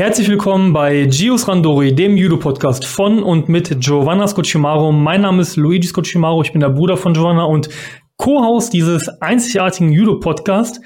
[0.00, 4.92] Herzlich willkommen bei Gios Randori, dem Judo-Podcast von und mit Giovanna Scocimaro.
[4.92, 7.68] Mein Name ist Luigi Scocimaro, ich bin der Bruder von Giovanna und
[8.16, 10.80] Co-Host dieses einzigartigen Judo-Podcasts.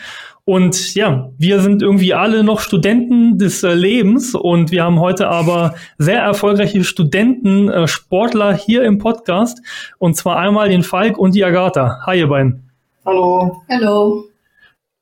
[0.45, 5.29] Und ja, wir sind irgendwie alle noch Studenten des äh, Lebens und wir haben heute
[5.29, 9.63] aber sehr erfolgreiche Studenten, äh, Sportler hier im Podcast.
[9.99, 12.01] Und zwar einmal den Falk und die Agatha.
[12.05, 12.69] Hi, ihr beiden.
[13.07, 13.63] Hallo.
[13.71, 14.25] Hallo.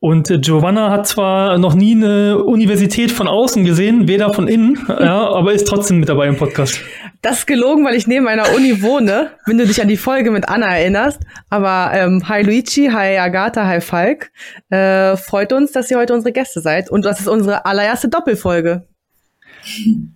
[0.03, 4.77] Und äh, Giovanna hat zwar noch nie eine Universität von außen gesehen, weder von innen,
[4.89, 6.81] ja, aber ist trotzdem mit dabei im Podcast.
[7.21, 10.33] Das ist gelogen, weil ich neben einer Uni wohne, wenn du dich an die Folge
[10.33, 11.21] mit Anna erinnerst.
[11.51, 14.33] Aber ähm, hi Luigi, hi Agatha, hi Falk.
[14.71, 16.91] Äh, freut uns, dass ihr heute unsere Gäste seid.
[16.91, 18.89] Und das ist unsere allererste Doppelfolge.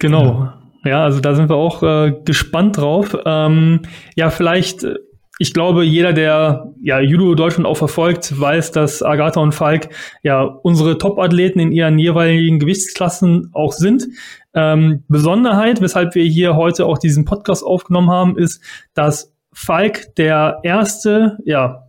[0.00, 0.52] Genau.
[0.84, 3.16] Ja, also da sind wir auch äh, gespannt drauf.
[3.24, 3.82] Ähm,
[4.16, 4.96] ja, vielleicht äh,
[5.38, 9.90] ich glaube, jeder, der ja Judo Deutschland auch verfolgt, weiß, dass Agatha und Falk
[10.22, 14.06] ja unsere Top-Athleten in ihren jeweiligen Gewichtsklassen auch sind.
[14.54, 18.62] Ähm, Besonderheit, weshalb wir hier heute auch diesen Podcast aufgenommen haben, ist,
[18.94, 21.86] dass Falk der erste, ja,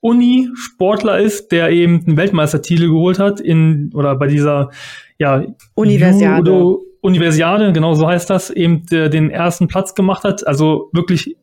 [0.00, 4.70] Uni-Sportler ist, der eben einen Weltmeistertitel geholt hat in oder bei dieser
[5.18, 6.50] ja Universiade.
[6.50, 10.46] Judo Universiade, genau so heißt das, eben den ersten Platz gemacht hat.
[10.46, 11.36] Also wirklich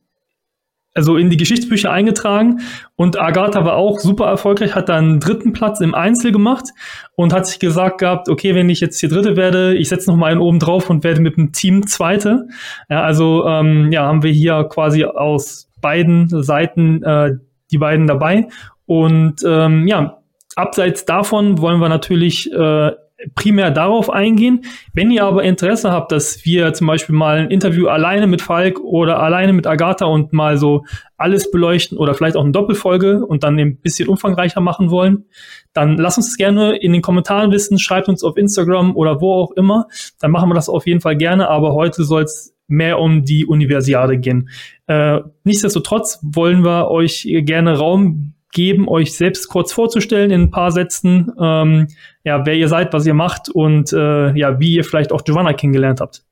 [0.93, 2.61] also in die Geschichtsbücher eingetragen
[2.95, 6.69] und Agatha war auch super erfolgreich, hat dann dritten Platz im Einzel gemacht
[7.15, 10.17] und hat sich gesagt gehabt, okay, wenn ich jetzt hier Dritte werde, ich setze noch
[10.17, 12.47] mal einen oben drauf und werde mit dem Team Zweite.
[12.89, 17.31] Ja, also ähm, ja, haben wir hier quasi aus beiden Seiten äh,
[17.71, 18.47] die beiden dabei
[18.85, 20.19] und ähm, ja,
[20.55, 22.91] abseits davon wollen wir natürlich äh,
[23.35, 24.61] primär darauf eingehen.
[24.93, 28.79] Wenn ihr aber Interesse habt, dass wir zum Beispiel mal ein Interview alleine mit Falk
[28.79, 30.83] oder alleine mit Agatha und mal so
[31.17, 35.25] alles beleuchten oder vielleicht auch eine Doppelfolge und dann ein bisschen umfangreicher machen wollen,
[35.73, 39.33] dann lasst uns das gerne in den Kommentaren wissen, schreibt uns auf Instagram oder wo
[39.33, 39.87] auch immer.
[40.19, 43.45] Dann machen wir das auf jeden Fall gerne, aber heute soll es mehr um die
[43.45, 44.49] Universiade gehen.
[44.87, 50.71] Äh, nichtsdestotrotz wollen wir euch gerne Raum geben, euch selbst kurz vorzustellen in ein paar
[50.71, 51.87] Sätzen, ähm,
[52.23, 55.53] ja, wer ihr seid, was ihr macht und äh, ja, wie ihr vielleicht auch Giovanna
[55.53, 56.23] kennengelernt habt.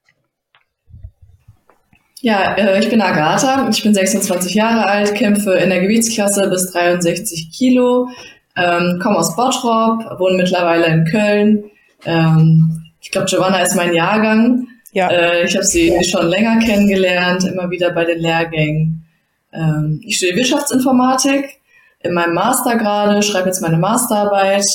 [2.22, 6.72] Ja, äh, ich bin Agatha, ich bin 26 Jahre alt, kämpfe in der Gewichtsklasse bis
[6.72, 8.10] 63 Kilo,
[8.56, 11.64] ähm, komme aus Bottrop, wohne mittlerweile in Köln.
[12.06, 14.68] Ähm, ich glaube, Giovanna ist mein Jahrgang.
[14.94, 15.10] Ja.
[15.10, 19.04] Äh, ich habe sie schon länger kennengelernt, immer wieder bei den Lehrgängen.
[19.52, 21.61] Ähm, ich studiere Wirtschaftsinformatik
[22.04, 24.66] in meinem Master gerade, schreibe jetzt meine Masterarbeit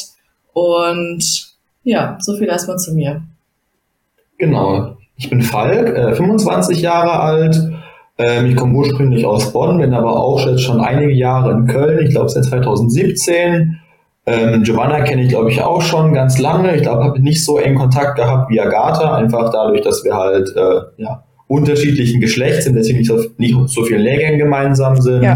[0.53, 3.22] und ja, so viel erstmal zu mir.
[4.38, 4.97] Genau.
[5.16, 7.56] Ich bin Falk, äh, 25 Jahre alt.
[8.19, 12.04] Ähm, ich komme ursprünglich aus Bonn, bin aber auch jetzt schon einige Jahre in Köln.
[12.04, 13.78] Ich glaube seit 2017.
[14.28, 16.75] Ähm, Giovanna kenne ich, glaube ich, auch schon ganz lange.
[16.75, 20.48] Ich glaube, habe nicht so eng Kontakt gehabt wie Agatha, einfach dadurch, dass wir halt
[20.56, 25.22] äh, ja, unterschiedlichen Geschlechts sind, deswegen nicht so, nicht so vielen Lehrgängen gemeinsam sind.
[25.22, 25.34] Ja.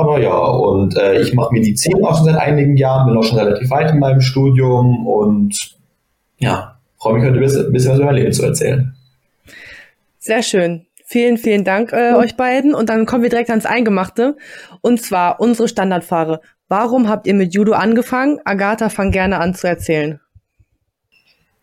[0.00, 3.38] Aber ja, und äh, ich mache Medizin auch schon seit einigen Jahren, bin auch schon
[3.38, 5.76] relativ weit in meinem Studium und
[6.38, 8.94] ja, freue mich heute ein bisschen, ein bisschen was über mein Leben zu erzählen.
[10.18, 10.86] Sehr schön.
[11.04, 12.16] Vielen, vielen Dank äh, ja.
[12.16, 12.72] euch beiden.
[12.74, 14.36] Und dann kommen wir direkt ans Eingemachte.
[14.80, 16.40] Und zwar unsere Standardfrage.
[16.68, 18.38] Warum habt ihr mit Judo angefangen?
[18.44, 20.20] Agatha, fang gerne an zu erzählen.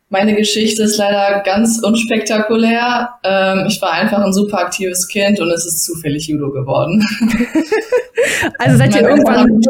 [0.10, 3.10] Meine Geschichte ist leider ganz unspektakulär.
[3.24, 7.04] Ähm, ich war einfach ein super aktives Kind und es ist zufällig Judo geworden.
[8.60, 9.62] also seid ihr irgendwann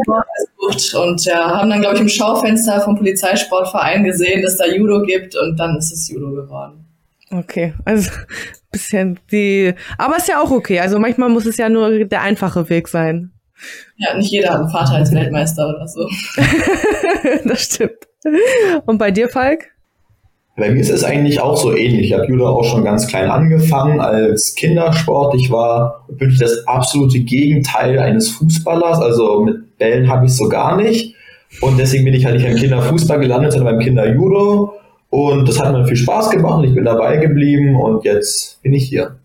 [0.96, 5.36] und ja, haben dann glaube ich im Schaufenster vom Polizeisportverein gesehen, dass da Judo gibt
[5.36, 6.86] und dann ist es Judo geworden.
[7.32, 8.12] Okay, also
[8.72, 10.80] bisschen die, aber ist ja auch okay.
[10.80, 13.32] Also manchmal muss es ja nur der einfache Weg sein.
[13.96, 16.08] Ja, nicht jeder hat einen Vater als Weltmeister oder so.
[17.46, 18.08] das stimmt.
[18.86, 19.72] Und bei dir, Falk?
[20.58, 22.08] Bei mir ist es eigentlich auch so ähnlich.
[22.08, 25.36] Ich habe Judo auch schon ganz klein angefangen als Kindersport.
[25.36, 29.00] Ich war wirklich das absolute Gegenteil eines Fußballers.
[29.00, 31.14] Also mit Bällen habe ich so gar nicht.
[31.62, 34.74] Und deswegen bin ich halt nicht beim Kinderfußball gelandet, sondern beim Kinderjudo.
[35.12, 36.66] Und das hat mir viel Spaß gemacht.
[36.66, 39.20] Ich bin dabei geblieben und jetzt bin ich hier.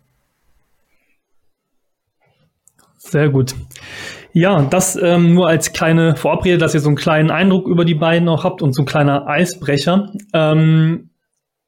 [2.98, 3.54] Sehr gut.
[4.34, 7.94] Ja, das ähm, nur als kleine Vorabrede, dass ihr so einen kleinen Eindruck über die
[7.94, 10.12] beiden auch habt und so ein kleiner Eisbrecher.
[10.34, 11.08] Ähm,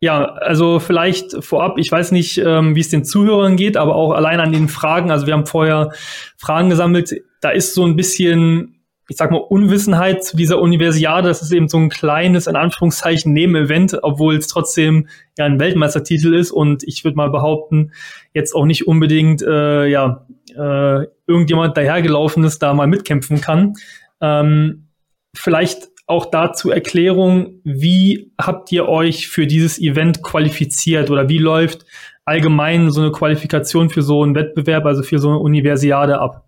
[0.05, 4.13] ja, also vielleicht vorab, ich weiß nicht, ähm, wie es den Zuhörern geht, aber auch
[4.13, 5.93] allein an den Fragen, also wir haben vorher
[6.37, 11.41] Fragen gesammelt, da ist so ein bisschen, ich sag mal, Unwissenheit zu dieser Universiade, das
[11.41, 15.09] ist eben so ein kleines, in Anführungszeichen, Nebenevent, obwohl es trotzdem
[15.39, 16.51] ja ein Weltmeistertitel ist.
[16.51, 17.93] Und ich würde mal behaupten,
[18.35, 23.73] jetzt auch nicht unbedingt, äh, ja, äh, irgendjemand dahergelaufen ist, da mal mitkämpfen kann.
[24.21, 24.89] Ähm,
[25.35, 31.87] vielleicht auch dazu Erklärung, wie habt ihr euch für dieses Event qualifiziert oder wie läuft
[32.25, 36.45] allgemein so eine Qualifikation für so einen Wettbewerb, also für so eine Universiade ab?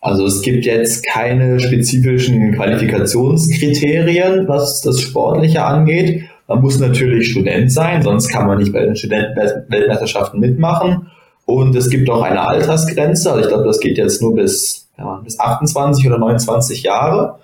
[0.00, 6.24] Also es gibt jetzt keine spezifischen Qualifikationskriterien, was das Sportliche angeht.
[6.46, 11.10] Man muss natürlich Student sein, sonst kann man nicht bei den Studentenweltmeisterschaften mitmachen.
[11.46, 15.20] Und es gibt auch eine Altersgrenze, also ich glaube, das geht jetzt nur bis, ja,
[15.24, 17.38] bis 28 oder 29 Jahre.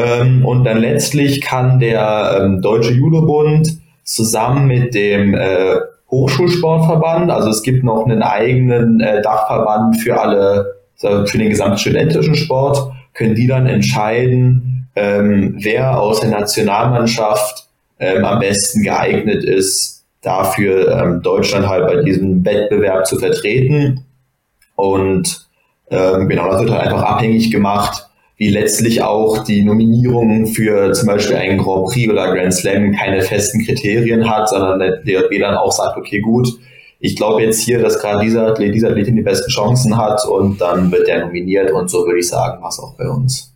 [0.00, 5.76] Ähm, und dann letztlich kann der ähm, Deutsche Judobund zusammen mit dem äh,
[6.10, 12.34] Hochschulsportverband, also es gibt noch einen eigenen äh, Dachverband für alle für den gesamten studentischen
[12.34, 17.68] Sport, können die dann entscheiden, ähm, wer aus der Nationalmannschaft
[17.98, 24.04] ähm, am besten geeignet ist, dafür ähm, Deutschland halt bei diesem Wettbewerb zu vertreten.
[24.76, 25.48] Und
[25.90, 28.09] ähm, genau, das wird halt einfach abhängig gemacht,
[28.40, 33.20] wie letztlich auch die Nominierung für zum Beispiel einen Grand Prix oder Grand Slam keine
[33.20, 36.48] festen Kriterien hat, sondern der DRB dann auch sagt, okay, gut,
[37.00, 40.58] ich glaube jetzt hier, dass gerade dieser Athlet, diese Athletin die besten Chancen hat und
[40.58, 43.54] dann wird der nominiert und so würde ich sagen, was auch bei uns.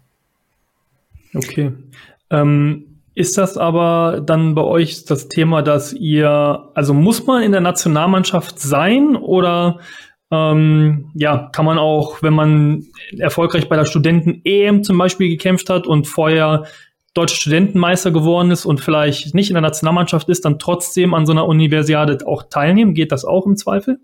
[1.34, 1.72] Okay.
[2.28, 7.52] Ähm, ist das aber dann bei euch das Thema, dass ihr, also muss man in
[7.52, 9.78] der Nationalmannschaft sein oder
[10.30, 12.86] ähm, ja, kann man auch, wenn man
[13.18, 16.64] erfolgreich bei der Studenten-EM zum Beispiel gekämpft hat und vorher
[17.14, 21.32] deutscher Studentenmeister geworden ist und vielleicht nicht in der Nationalmannschaft ist, dann trotzdem an so
[21.32, 22.94] einer Universiade auch teilnehmen?
[22.94, 24.00] Geht das auch im Zweifel?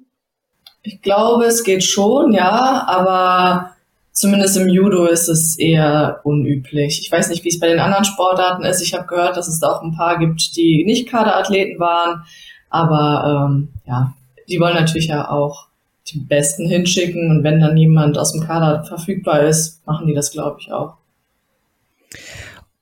[0.83, 3.73] Ich glaube, es geht schon, ja, aber
[4.13, 7.01] zumindest im Judo ist es eher unüblich.
[7.03, 8.81] Ich weiß nicht, wie es bei den anderen Sportarten ist.
[8.81, 12.23] Ich habe gehört, dass es da auch ein paar gibt, die nicht Kaderathleten waren,
[12.71, 14.15] aber ähm, ja,
[14.49, 15.70] die wollen natürlich ja auch
[16.13, 20.31] die Besten hinschicken und wenn dann jemand aus dem Kader verfügbar ist, machen die das,
[20.31, 20.97] glaube ich, auch.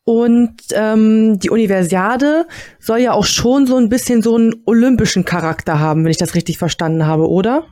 [0.05, 2.47] Und ähm, die Universiade
[2.81, 6.35] soll ja auch schon so ein bisschen so einen olympischen Charakter haben, wenn ich das
[6.35, 7.65] richtig verstanden habe, oder?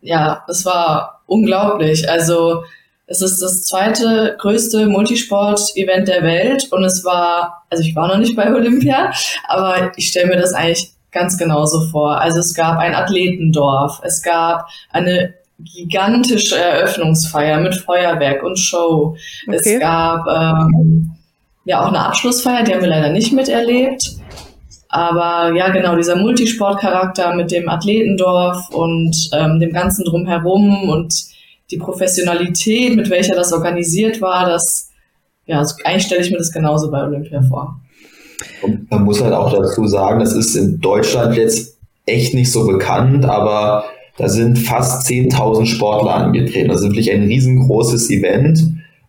[0.00, 2.08] Ja, es war unglaublich.
[2.08, 2.64] Also
[3.06, 8.16] es ist das zweite größte Multisport-Event der Welt und es war, also ich war noch
[8.16, 9.12] nicht bei Olympia,
[9.46, 12.20] aber ich stelle mir das eigentlich ganz genauso vor.
[12.20, 19.16] Also es gab ein Athletendorf, es gab eine gigantische Eröffnungsfeier mit Feuerwerk und Show.
[19.46, 19.74] Okay.
[19.74, 21.12] Es gab ähm,
[21.64, 24.02] ja auch eine Abschlussfeier, die haben wir leider nicht miterlebt.
[24.88, 31.14] Aber ja, genau, dieser Multisportcharakter mit dem Athletendorf und ähm, dem Ganzen drumherum und
[31.70, 34.90] die Professionalität, mit welcher das organisiert war, das,
[35.46, 37.80] ja, eigentlich stelle ich mir das genauso bei Olympia vor.
[38.62, 42.66] Und man muss halt auch dazu sagen, das ist in Deutschland jetzt echt nicht so
[42.66, 43.84] bekannt, aber
[44.18, 46.68] da sind fast 10.000 Sportler angetreten.
[46.68, 48.62] Das ist wirklich ein riesengroßes Event.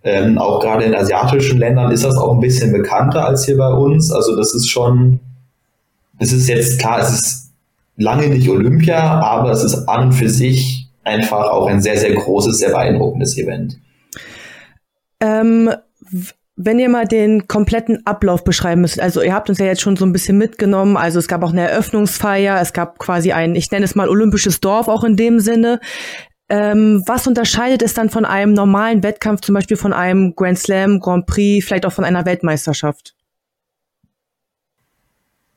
[0.04, 3.72] Ähm, auch gerade in asiatischen Ländern ist das auch ein bisschen bekannter als hier bei
[3.72, 4.12] uns.
[4.12, 5.20] Also das ist schon,
[6.20, 7.52] es ist jetzt klar, es ist
[7.96, 12.14] lange nicht Olympia, aber es ist an und für sich einfach auch ein sehr, sehr
[12.14, 13.78] großes, sehr beeindruckendes Event.
[15.20, 15.70] Ähm,
[16.56, 19.96] wenn ihr mal den kompletten Ablauf beschreiben müsst, also ihr habt uns ja jetzt schon
[19.96, 23.72] so ein bisschen mitgenommen, also es gab auch eine Eröffnungsfeier, es gab quasi ein, ich
[23.72, 25.80] nenne es mal olympisches Dorf auch in dem Sinne.
[26.50, 31.00] Ähm, was unterscheidet es dann von einem normalen Wettkampf, zum Beispiel von einem Grand Slam,
[31.00, 33.16] Grand Prix, vielleicht auch von einer Weltmeisterschaft?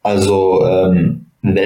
[0.02, 1.60] Also ähm, eine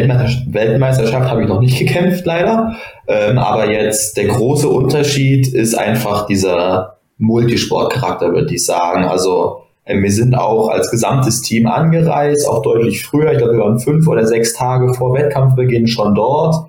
[0.49, 2.77] Weltmeisterschaft, habe ich noch nicht gekämpft, leider.
[3.07, 9.05] Ähm, aber jetzt der große Unterschied ist einfach dieser Multisportcharakter, würde ich sagen.
[9.05, 13.33] Also äh, wir sind auch als gesamtes Team angereist, auch deutlich früher.
[13.33, 16.67] Ich glaube, wir waren fünf oder sechs Tage vor Wettkampfbeginn schon dort.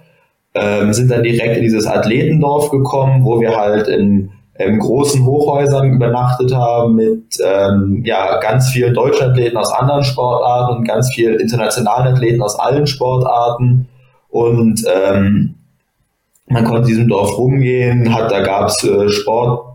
[0.53, 5.93] Ähm, sind dann direkt in dieses Athletendorf gekommen, wo wir halt in, in großen Hochhäusern
[5.93, 11.39] übernachtet haben mit ähm, ja, ganz vielen deutschen Athleten aus anderen Sportarten und ganz vielen
[11.39, 13.87] internationalen Athleten aus allen Sportarten.
[14.29, 15.55] Und ähm,
[16.47, 19.70] man konnte in diesem Dorf rumgehen, hat, da gab es äh, Sport,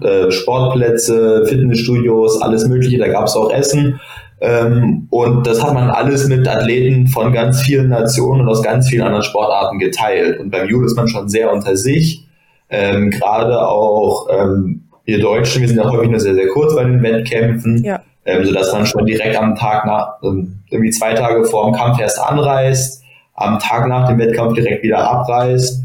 [0.00, 4.00] äh, Sportplätze, Fitnessstudios, alles Mögliche, da gab es auch Essen.
[4.40, 8.88] Ähm, und das hat man alles mit Athleten von ganz vielen Nationen und aus ganz
[8.88, 10.40] vielen anderen Sportarten geteilt.
[10.40, 12.26] Und beim Judo ist man schon sehr unter sich.
[12.68, 16.84] Ähm, Gerade auch ähm, wir Deutschen, wir sind ja häufig nur sehr, sehr kurz bei
[16.84, 18.00] den Wettkämpfen, ja.
[18.24, 22.00] ähm, sodass man schon direkt am Tag nach, ähm, irgendwie zwei Tage vor dem Kampf
[22.00, 23.02] erst anreist,
[23.34, 25.82] am Tag nach dem Wettkampf direkt wieder abreist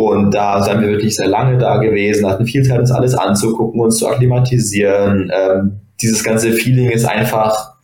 [0.00, 3.80] und da sind wir wirklich sehr lange da gewesen, hatten viel Zeit, uns alles anzugucken,
[3.80, 5.30] uns zu akklimatisieren.
[5.30, 7.74] Ähm, dieses ganze Feeling ist einfach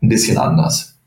[0.00, 0.98] ein bisschen anders.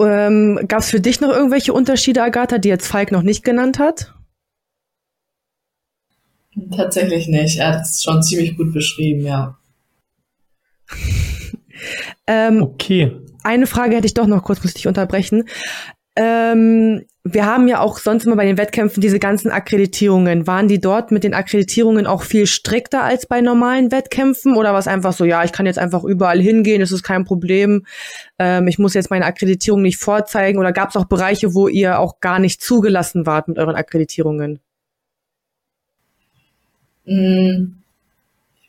[0.00, 3.78] Ähm, Gab es für dich noch irgendwelche Unterschiede, Agatha, die jetzt Falk noch nicht genannt
[3.78, 4.12] hat?
[6.76, 7.60] Tatsächlich nicht.
[7.60, 9.56] Er hat es schon ziemlich gut beschrieben, ja.
[12.26, 13.12] ähm, okay.
[13.44, 15.44] Eine Frage hätte ich doch noch kurz, muss ich dich unterbrechen.
[16.14, 20.46] Ähm, wir haben ja auch sonst immer bei den Wettkämpfen diese ganzen Akkreditierungen.
[20.46, 24.56] Waren die dort mit den Akkreditierungen auch viel strikter als bei normalen Wettkämpfen?
[24.56, 27.24] Oder war es einfach so, ja, ich kann jetzt einfach überall hingehen, das ist kein
[27.24, 27.86] Problem.
[28.38, 30.58] Ähm, ich muss jetzt meine Akkreditierung nicht vorzeigen.
[30.58, 34.58] Oder gab es auch Bereiche, wo ihr auch gar nicht zugelassen wart mit euren Akkreditierungen?
[37.04, 37.81] Mm,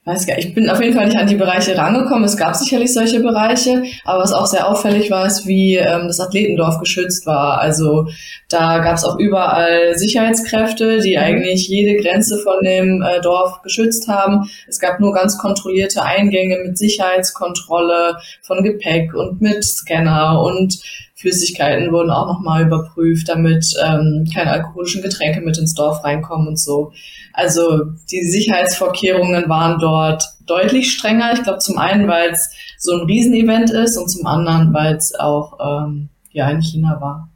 [0.05, 2.25] weiß gar, ich bin auf jeden Fall nicht an die Bereiche rangekommen.
[2.25, 6.19] Es gab sicherlich solche Bereiche, aber was auch sehr auffällig war, ist, wie ähm, das
[6.19, 7.59] Athletendorf geschützt war.
[7.59, 8.07] Also
[8.49, 11.23] da gab es auch überall Sicherheitskräfte, die mhm.
[11.23, 14.49] eigentlich jede Grenze von dem äh, Dorf geschützt haben.
[14.67, 20.79] Es gab nur ganz kontrollierte Eingänge mit Sicherheitskontrolle von Gepäck und mit Scanner und
[21.23, 26.59] Flüssigkeiten wurden auch nochmal überprüft, damit ähm, keine alkoholischen Getränke mit ins Dorf reinkommen und
[26.59, 26.91] so.
[27.31, 31.31] Also die Sicherheitsvorkehrungen waren dort deutlich strenger.
[31.33, 35.15] Ich glaube zum einen, weil es so ein Riesenevent ist und zum anderen, weil es
[35.17, 37.29] auch ähm, ja in China war.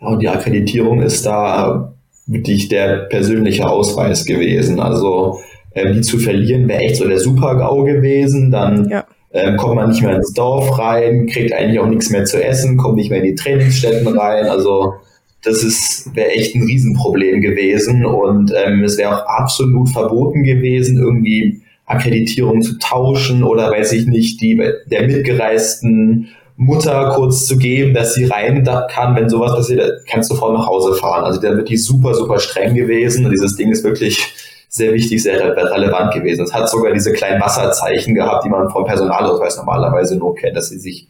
[0.00, 1.92] Und die Akkreditierung ist da
[2.26, 4.80] wirklich der persönliche Ausweis gewesen.
[4.80, 5.38] Also
[5.70, 8.50] äh, die zu verlieren wäre echt so der Super-GAU gewesen.
[8.50, 9.04] Dann ja.
[9.32, 12.76] Ähm, kommt man nicht mehr ins Dorf rein, kriegt eigentlich auch nichts mehr zu essen,
[12.76, 14.46] kommt nicht mehr in die Trainingsstätten rein.
[14.46, 14.94] Also
[15.42, 21.62] das wäre echt ein Riesenproblem gewesen und ähm, es wäre auch absolut verboten gewesen, irgendwie
[21.86, 28.14] Akkreditierung zu tauschen oder weiß ich nicht, die der mitgereisten Mutter kurz zu geben, dass
[28.14, 31.24] sie rein kann, wenn sowas passiert, kannst du sofort nach Hause fahren.
[31.24, 34.34] Also der wird die super, super streng gewesen und dieses Ding ist wirklich
[34.70, 36.44] sehr wichtig, sehr relevant gewesen.
[36.44, 40.68] Es hat sogar diese kleinen Wasserzeichen gehabt, die man vom Personalausweis normalerweise nur kennt, dass
[40.68, 41.08] sie sich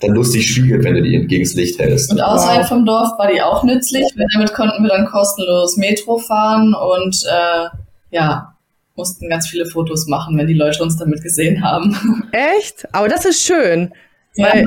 [0.00, 2.12] dann lustig spiegelt, wenn du die entgegens Licht hältst.
[2.12, 2.68] Und außerhalb wow.
[2.68, 7.24] vom Dorf war die auch nützlich, weil damit konnten wir dann kostenlos Metro fahren und
[7.28, 7.68] äh,
[8.10, 8.54] ja,
[8.94, 12.28] mussten ganz viele Fotos machen, wenn die Leute uns damit gesehen haben.
[12.32, 12.86] Echt?
[12.94, 13.92] Aber das ist schön.
[14.36, 14.52] Ja.
[14.52, 14.66] Weil,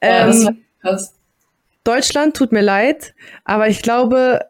[0.00, 0.98] ähm, ja,
[1.84, 4.40] Deutschland tut mir leid, aber ich glaube,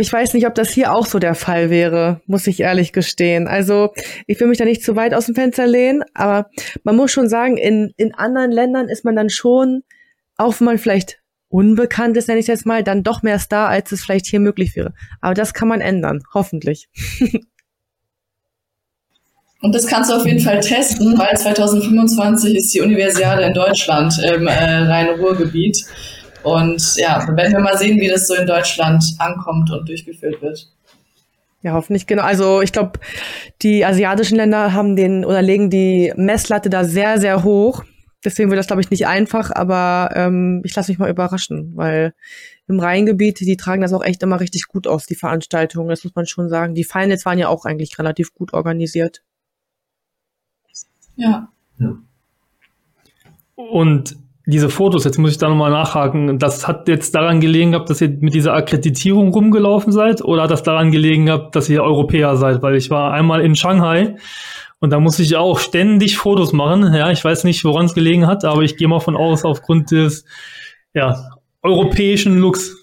[0.00, 3.48] ich weiß nicht, ob das hier auch so der Fall wäre, muss ich ehrlich gestehen.
[3.48, 3.92] Also
[4.28, 6.48] ich will mich da nicht zu weit aus dem Fenster lehnen, aber
[6.84, 9.82] man muss schon sagen, in, in anderen Ländern ist man dann schon,
[10.36, 13.90] auch wenn man vielleicht unbekannt ist, nenne ich jetzt mal, dann doch mehr Star, als
[13.90, 14.94] es vielleicht hier möglich wäre.
[15.20, 16.88] Aber das kann man ändern, hoffentlich.
[19.60, 24.14] Und das kannst du auf jeden Fall testen, weil 2025 ist die Universiade in Deutschland
[24.32, 25.84] im äh, Rhein-Ruhr-Gebiet.
[26.42, 30.40] Und ja, dann werden wir mal sehen, wie das so in Deutschland ankommt und durchgeführt
[30.40, 30.70] wird.
[31.62, 32.22] Ja, hoffentlich genau.
[32.22, 33.00] Also ich glaube,
[33.62, 37.84] die asiatischen Länder haben den oder legen die Messlatte da sehr, sehr hoch.
[38.24, 42.14] Deswegen wird das, glaube ich, nicht einfach, aber ähm, ich lasse mich mal überraschen, weil
[42.66, 46.14] im Rheingebiet, die tragen das auch echt immer richtig gut aus, die Veranstaltungen, das muss
[46.14, 46.74] man schon sagen.
[46.74, 49.22] Die Finals waren ja auch eigentlich relativ gut organisiert.
[51.16, 51.48] Ja.
[51.78, 51.98] ja.
[53.54, 54.16] Und
[54.50, 58.00] diese Fotos, jetzt muss ich da nochmal nachhaken, das hat jetzt daran gelegen gehabt, dass
[58.00, 62.34] ihr mit dieser Akkreditierung rumgelaufen seid oder hat das daran gelegen gehabt, dass ihr Europäer
[62.36, 62.62] seid?
[62.62, 64.16] Weil ich war einmal in Shanghai
[64.80, 66.94] und da musste ich auch ständig Fotos machen.
[66.94, 69.90] Ja, ich weiß nicht, woran es gelegen hat, aber ich gehe mal von aus, aufgrund
[69.90, 70.24] des
[70.94, 71.14] ja,
[71.62, 72.74] europäischen Looks.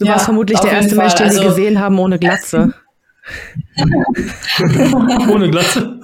[0.00, 2.74] Du ja, warst vermutlich der erste Mensch, den also, wir gesehen haben ohne Glatze.
[5.32, 5.97] ohne Glatze?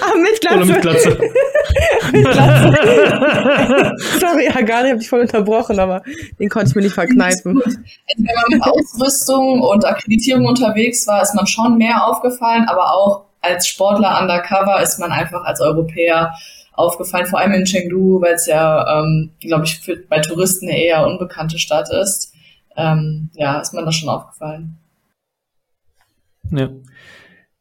[0.00, 0.56] Ah, mit Glatze.
[0.56, 1.10] Oder mit Glatze.
[2.12, 3.96] mit Glatze.
[4.20, 6.02] Sorry, Agane, ich habe dich voll unterbrochen, aber
[6.38, 7.60] den konnte ich mir nicht verkneifen.
[7.64, 13.24] Wenn man mit Ausrüstung und Akkreditierung unterwegs war, ist man schon mehr aufgefallen, aber auch
[13.40, 16.34] als Sportler undercover ist man einfach als Europäer
[16.72, 20.78] aufgefallen, vor allem in Chengdu, weil es ja, ähm, glaube ich, für, bei Touristen eine
[20.78, 22.32] eher unbekannte Stadt ist.
[22.76, 24.78] Ähm, ja, ist man da schon aufgefallen.
[26.50, 26.68] Ja.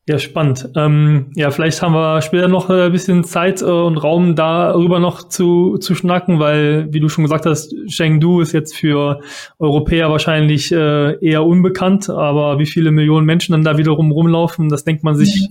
[0.10, 0.70] Ja, spannend.
[0.78, 5.28] Ähm, ja, vielleicht haben wir später noch ein bisschen Zeit äh, und Raum darüber noch
[5.28, 9.20] zu, zu schnacken, weil, wie du schon gesagt hast, Chengdu ist jetzt für
[9.60, 14.86] Europäer wahrscheinlich äh, eher unbekannt, aber wie viele Millionen Menschen dann da wiederum rumlaufen, das
[14.86, 15.50] denkt man sich,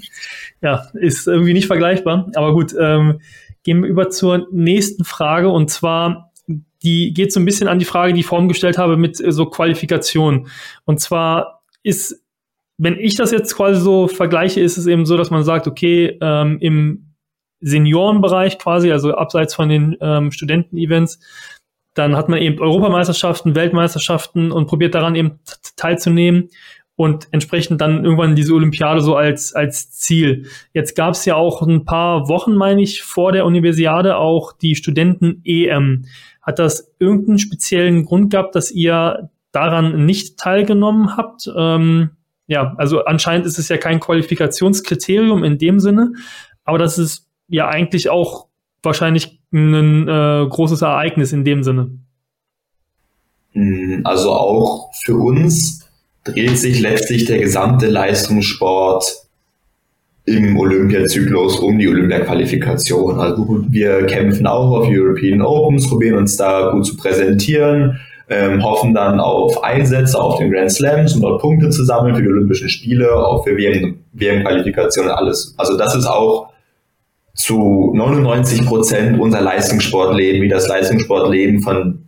[0.62, 2.30] ja, ist irgendwie nicht vergleichbar.
[2.34, 3.20] Aber gut, ähm,
[3.62, 6.32] gehen wir über zur nächsten Frage und zwar,
[6.82, 9.32] die geht so ein bisschen an die Frage, die ich vorhin gestellt habe mit äh,
[9.32, 10.48] so Qualifikation.
[10.86, 12.25] Und zwar ist
[12.78, 16.18] wenn ich das jetzt quasi so vergleiche, ist es eben so, dass man sagt, okay,
[16.20, 17.14] ähm, im
[17.60, 21.18] Seniorenbereich quasi, also abseits von den ähm, Studenten-Events,
[21.94, 25.40] dann hat man eben Europameisterschaften, Weltmeisterschaften und probiert daran eben
[25.76, 26.50] teilzunehmen
[26.94, 30.46] und entsprechend dann irgendwann diese Olympiade so als, als Ziel.
[30.74, 34.74] Jetzt gab es ja auch ein paar Wochen, meine ich, vor der Universiade auch die
[34.74, 36.04] Studenten-EM.
[36.42, 41.50] Hat das irgendeinen speziellen Grund gehabt, dass ihr daran nicht teilgenommen habt?
[41.56, 42.10] Ähm,
[42.46, 46.12] ja, also anscheinend ist es ja kein Qualifikationskriterium in dem Sinne,
[46.64, 48.46] aber das ist ja eigentlich auch
[48.82, 51.90] wahrscheinlich ein äh, großes Ereignis in dem Sinne.
[53.52, 55.88] Hm, also auch für uns
[56.24, 59.26] dreht sich letztlich der gesamte Leistungssport
[60.26, 63.20] im Olympiazyklus um die Olympia-Qualifikation.
[63.20, 68.92] Also wir kämpfen auch auf European Opens, probieren uns da gut zu präsentieren, ähm, hoffen
[68.92, 72.68] dann auf Einsätze auf den Grand Slams, um dort Punkte zu sammeln für die Olympischen
[72.68, 75.54] Spiele, auch für WM-Qualifikation alles.
[75.56, 76.48] Also das ist auch
[77.34, 82.06] zu 99 Prozent unser Leistungssportleben, wie das Leistungssportleben von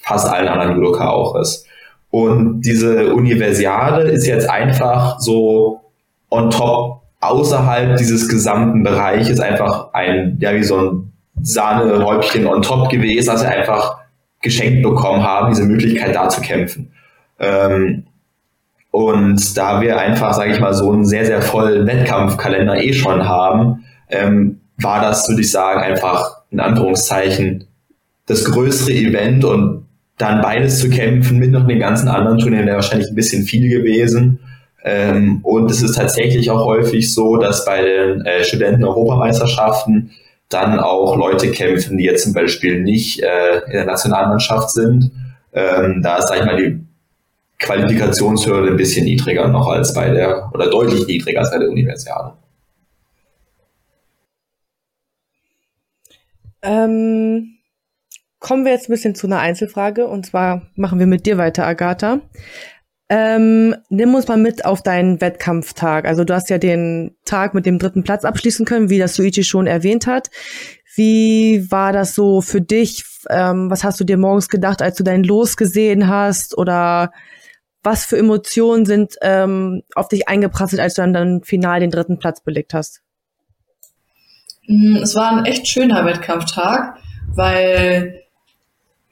[0.00, 1.66] fast allen anderen Judoka auch ist.
[2.10, 5.80] Und diese Universiade ist jetzt einfach so
[6.28, 12.90] on top außerhalb dieses gesamten Bereiches einfach ein, ja, wie so ein Sahnehäubchen on top
[12.90, 14.01] gewesen, dass wir einfach
[14.42, 16.92] geschenkt bekommen haben, diese Möglichkeit da zu kämpfen.
[17.38, 18.04] Ähm,
[18.90, 23.26] und da wir einfach, sage ich mal, so einen sehr, sehr vollen Wettkampfkalender eh schon
[23.26, 27.64] haben, ähm, war das, würde ich sagen, einfach in Anführungszeichen
[28.26, 29.86] das größere Event und
[30.18, 33.68] dann beides zu kämpfen mit noch den ganzen anderen Turnieren wäre wahrscheinlich ein bisschen viel
[33.68, 34.40] gewesen.
[34.84, 40.10] Ähm, und es ist tatsächlich auch häufig so, dass bei den äh, Studenten-Europameisterschaften
[40.52, 45.10] dann auch Leute kämpfen, die jetzt zum Beispiel nicht äh, in der Nationalmannschaft sind.
[45.52, 46.84] Ähm, da ist, sag ich mal, die
[47.58, 52.32] Qualifikationshürde ein bisschen niedriger noch als bei der, oder deutlich niedriger als bei der Universiade.
[56.62, 57.58] Ähm,
[58.38, 61.66] kommen wir jetzt ein bisschen zu einer Einzelfrage und zwar machen wir mit dir weiter,
[61.66, 62.20] Agatha.
[63.14, 66.06] Ähm, nimm uns mal mit auf deinen Wettkampftag.
[66.06, 69.44] Also du hast ja den Tag mit dem dritten Platz abschließen können, wie das Suichi
[69.44, 70.30] schon erwähnt hat.
[70.94, 73.04] Wie war das so für dich?
[73.28, 76.56] Ähm, was hast du dir morgens gedacht, als du dein Los gesehen hast?
[76.56, 77.12] Oder
[77.82, 82.18] was für Emotionen sind ähm, auf dich eingeprasselt, als du dann, dann final den dritten
[82.18, 83.02] Platz belegt hast?
[84.66, 86.96] Mm, es war ein echt schöner Wettkampftag,
[87.34, 88.21] weil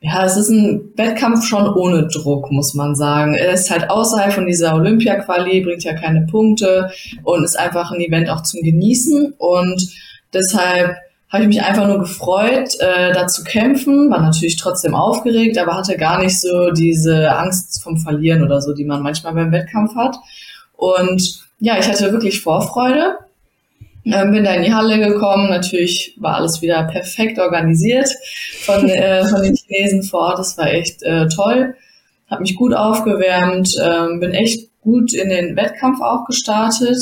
[0.02, 3.34] ja, es ist ein Wettkampf schon ohne Druck, muss man sagen.
[3.34, 6.90] Er ist halt außerhalb von dieser Olympia-Quali, bringt ja keine Punkte
[7.22, 9.34] und ist einfach ein Event auch zum Genießen.
[9.36, 9.90] Und
[10.32, 10.96] deshalb
[11.28, 15.76] habe ich mich einfach nur gefreut, äh, da zu kämpfen, war natürlich trotzdem aufgeregt, aber
[15.76, 19.94] hatte gar nicht so diese Angst vom Verlieren oder so, die man manchmal beim Wettkampf
[19.96, 20.16] hat.
[20.76, 23.18] Und ja, ich hatte wirklich Vorfreude
[24.12, 25.48] ähm, bin da in die Halle gekommen.
[25.48, 28.08] Natürlich war alles wieder perfekt organisiert
[28.62, 30.38] von, äh, von den Chinesen vor Ort.
[30.38, 31.74] Das war echt äh, toll.
[32.28, 36.98] Hab mich gut aufgewärmt, ähm, bin echt gut in den Wettkampf auch gestartet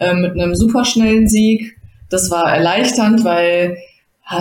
[0.00, 1.76] äh, mit einem superschnellen Sieg.
[2.10, 3.76] Das war erleichternd, weil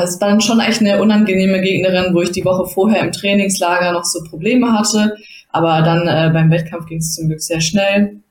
[0.04, 4.06] es dann schon echt eine unangenehme Gegnerin, wo ich die Woche vorher im Trainingslager noch
[4.06, 5.18] so Probleme hatte.
[5.52, 8.22] Aber dann äh, beim Wettkampf ging es zum Glück sehr schnell.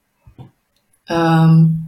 [1.08, 1.81] Ähm,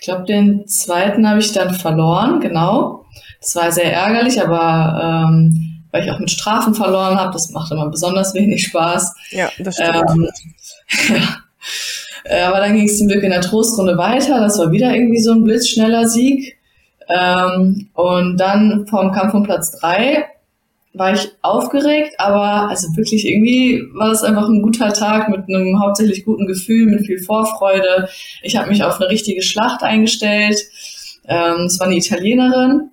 [0.00, 3.04] ich glaube, den zweiten habe ich dann verloren, genau.
[3.38, 7.70] Das war sehr ärgerlich, aber ähm, weil ich auch mit Strafen verloren habe, das macht
[7.70, 9.14] immer besonders wenig Spaß.
[9.30, 10.10] Ja, das stimmt.
[10.10, 10.28] Ähm,
[12.30, 12.48] ja.
[12.48, 14.40] Aber dann ging es zum Glück in der Trostrunde weiter.
[14.40, 16.56] Das war wieder irgendwie so ein blitzschneller Sieg.
[17.08, 20.24] Ähm, und dann vom Kampf um Platz drei
[20.92, 25.80] war ich aufgeregt, aber also wirklich irgendwie war das einfach ein guter Tag mit einem
[25.80, 28.08] hauptsächlich guten Gefühl, mit viel Vorfreude.
[28.42, 30.58] Ich habe mich auf eine richtige Schlacht eingestellt.
[31.28, 32.90] Ähm, es war eine Italienerin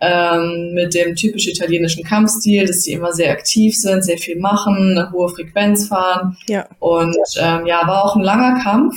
[0.00, 4.96] ähm, mit dem typisch italienischen Kampfstil, dass sie immer sehr aktiv sind, sehr viel machen,
[4.96, 6.36] eine hohe Frequenz fahren.
[6.48, 6.66] Ja.
[6.78, 8.96] Und ähm, ja, war auch ein langer Kampf.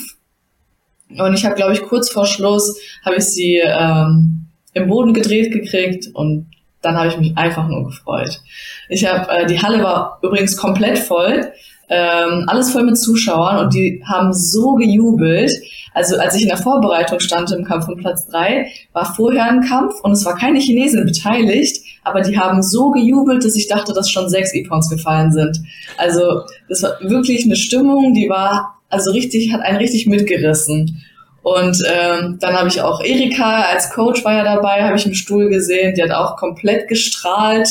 [1.09, 5.51] Und ich habe, glaube ich, kurz vor Schluss habe ich sie ähm, im Boden gedreht
[5.51, 6.47] gekriegt und
[6.83, 8.41] dann habe ich mich einfach nur gefreut.
[8.89, 11.51] Ich habe äh, die Halle war übrigens komplett voll,
[11.89, 15.51] ähm, alles voll mit Zuschauern und die haben so gejubelt.
[15.93, 19.61] Also als ich in der Vorbereitung stand im Kampf von Platz drei, war vorher ein
[19.61, 23.93] Kampf und es war keine Chinesin beteiligt, aber die haben so gejubelt, dass ich dachte,
[23.93, 25.59] dass schon sechs Epons gefallen sind.
[25.97, 31.03] Also das war wirklich eine Stimmung, die war also richtig, hat einen richtig mitgerissen.
[31.43, 35.13] Und ähm, dann habe ich auch Erika als Coach war ja dabei, habe ich im
[35.13, 37.67] Stuhl gesehen, die hat auch komplett gestrahlt.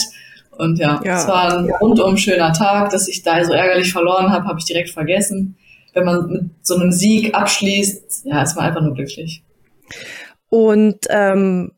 [0.50, 1.16] Und ja, ja.
[1.16, 4.66] es war ein rundum schöner Tag, dass ich da so ärgerlich verloren habe, habe ich
[4.66, 5.56] direkt vergessen.
[5.94, 9.42] Wenn man mit so einem Sieg abschließt, ja, ist man einfach nur glücklich.
[10.50, 11.72] Und ähm,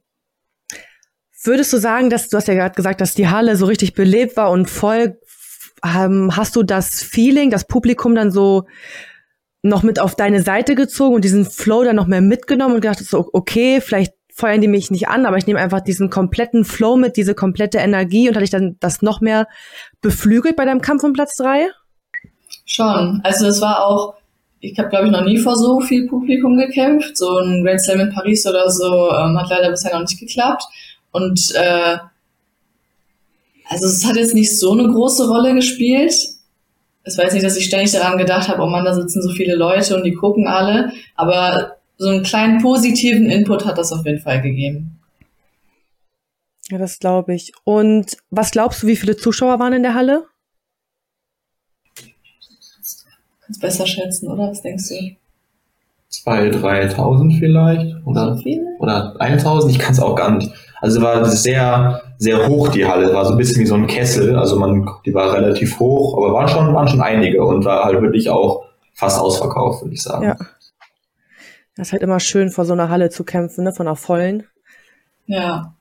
[1.44, 4.36] würdest du sagen, dass du hast ja gerade gesagt, dass die Halle so richtig belebt
[4.36, 5.20] war und voll,
[5.84, 8.64] ähm, hast du das Feeling, das Publikum dann so
[9.64, 12.98] noch mit auf deine Seite gezogen und diesen Flow dann noch mehr mitgenommen und gedacht,
[12.98, 16.96] so, okay, vielleicht feuern die mich nicht an, aber ich nehme einfach diesen kompletten Flow
[16.96, 19.46] mit, diese komplette Energie und hatte ich dann das noch mehr
[20.00, 21.68] beflügelt bei deinem Kampf um Platz drei?
[22.64, 23.20] Schon.
[23.24, 24.14] Also es war auch
[24.64, 27.16] ich habe, glaube ich, noch nie vor so viel Publikum gekämpft.
[27.16, 30.62] So ein Grand Slam in Paris oder so ähm, hat leider bisher noch nicht geklappt.
[31.12, 31.98] Und äh,
[33.68, 36.14] also es hat jetzt nicht so eine große Rolle gespielt.
[37.04, 39.54] Es weiß nicht, dass ich ständig daran gedacht habe, oh Mann, da sitzen so viele
[39.54, 40.92] Leute und die gucken alle.
[41.14, 44.98] Aber so einen kleinen positiven Input hat das auf jeden Fall gegeben.
[46.70, 47.52] Ja, das glaube ich.
[47.64, 50.24] Und was glaubst du, wie viele Zuschauer waren in der Halle?
[53.44, 54.50] Kannst besser schätzen, oder?
[54.50, 54.94] Was denkst du?
[56.30, 56.62] 2.000,
[56.94, 58.06] 3.000 vielleicht?
[58.06, 58.44] Oder, So
[58.78, 59.68] oder 1.000?
[59.68, 60.50] Ich kann es auch gar nicht.
[60.80, 63.12] Also war sehr, sehr hoch die Halle.
[63.12, 64.36] War so ein bisschen wie so ein Kessel.
[64.36, 68.00] Also man, die war relativ hoch, aber waren schon, waren schon einige und war halt
[68.00, 70.24] wirklich auch fast ausverkauft, würde ich sagen.
[70.24, 70.36] Ja.
[71.76, 73.72] Das ist halt immer schön, vor so einer Halle zu kämpfen, ne?
[73.72, 74.44] von einer vollen.
[75.26, 75.74] Ja.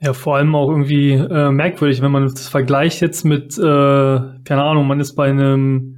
[0.00, 4.62] Ja, vor allem auch irgendwie äh, merkwürdig, wenn man das vergleicht jetzt mit, äh, keine
[4.62, 5.97] Ahnung, man ist bei einem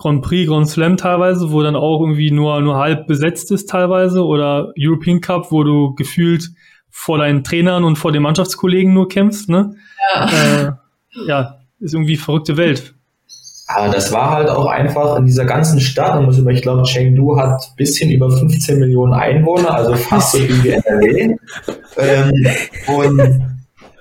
[0.00, 4.24] Grand Prix, Grand Slam teilweise, wo dann auch irgendwie nur, nur halb besetzt ist teilweise
[4.24, 6.48] oder European Cup, wo du gefühlt
[6.88, 9.74] vor deinen Trainern und vor den Mannschaftskollegen nur kämpfst, ne?
[10.14, 10.26] Ja.
[10.26, 10.72] Äh,
[11.26, 12.94] ja, ist irgendwie verrückte Welt.
[13.66, 16.82] Aber das war halt auch einfach in dieser ganzen Stadt, man muss über, ich glaube,
[16.84, 21.36] Chengdu hat ein bisschen über 15 Millionen Einwohner, also fast so viel wie NRW.
[21.98, 22.32] ähm,
[22.86, 23.42] und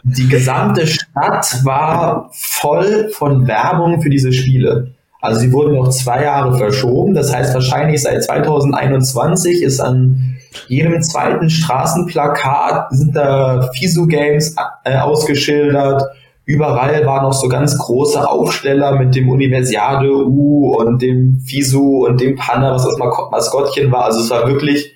[0.04, 4.94] die gesamte Stadt war voll von Werbung für diese Spiele.
[5.22, 7.14] Also sie wurden noch zwei Jahre verschoben.
[7.14, 14.98] Das heißt, wahrscheinlich seit 2021 ist an jedem zweiten Straßenplakat sind da FISU Games äh,
[14.98, 16.04] ausgeschildert.
[16.46, 22.20] Überall waren noch so ganz große Aufsteller mit dem Universiade U und dem FISU und
[22.20, 24.06] dem Panda, was das Maskottchen war.
[24.06, 24.96] Also es war wirklich,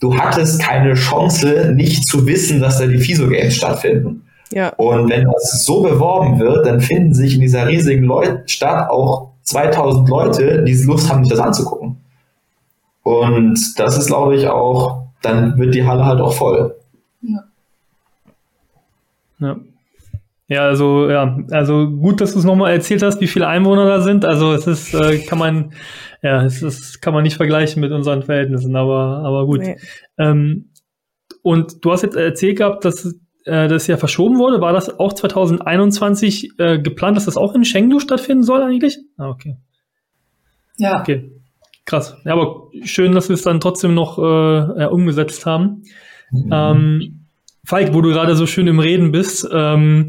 [0.00, 4.22] du hattest keine Chance, nicht zu wissen, dass da die FISU Games stattfinden.
[4.50, 4.70] Ja.
[4.70, 9.33] Und wenn das so beworben wird, dann finden sich in dieser riesigen Leu Stadt auch
[9.44, 11.96] 2000 Leute, die Lust haben, sich das anzugucken.
[13.02, 16.74] Und das ist, glaube ich, auch, dann wird die Halle halt auch voll.
[19.40, 19.56] Ja.
[20.46, 24.00] Ja, also ja, also gut, dass du es nochmal erzählt hast, wie viele Einwohner da
[24.02, 24.24] sind.
[24.26, 25.72] Also es ist, äh, kann man,
[26.22, 29.60] ja, es ist, kann man nicht vergleichen mit unseren Verhältnissen, aber, aber gut.
[29.60, 29.78] Nee.
[30.18, 30.70] Ähm,
[31.42, 34.60] und du hast jetzt erzählt gehabt, dass äh, das ja verschoben wurde.
[34.60, 38.98] War das auch 2021 äh, geplant, dass das auch in Chengdu stattfinden soll eigentlich?
[39.16, 39.56] Ah, okay.
[40.76, 41.00] Ja.
[41.00, 41.30] Okay.
[41.86, 42.16] Krass.
[42.24, 44.22] Ja, aber schön, dass wir es dann trotzdem noch äh,
[44.80, 45.82] ja, umgesetzt haben.
[46.50, 47.26] Ähm,
[47.64, 50.08] Falk, wo du gerade so schön im Reden bist, ähm,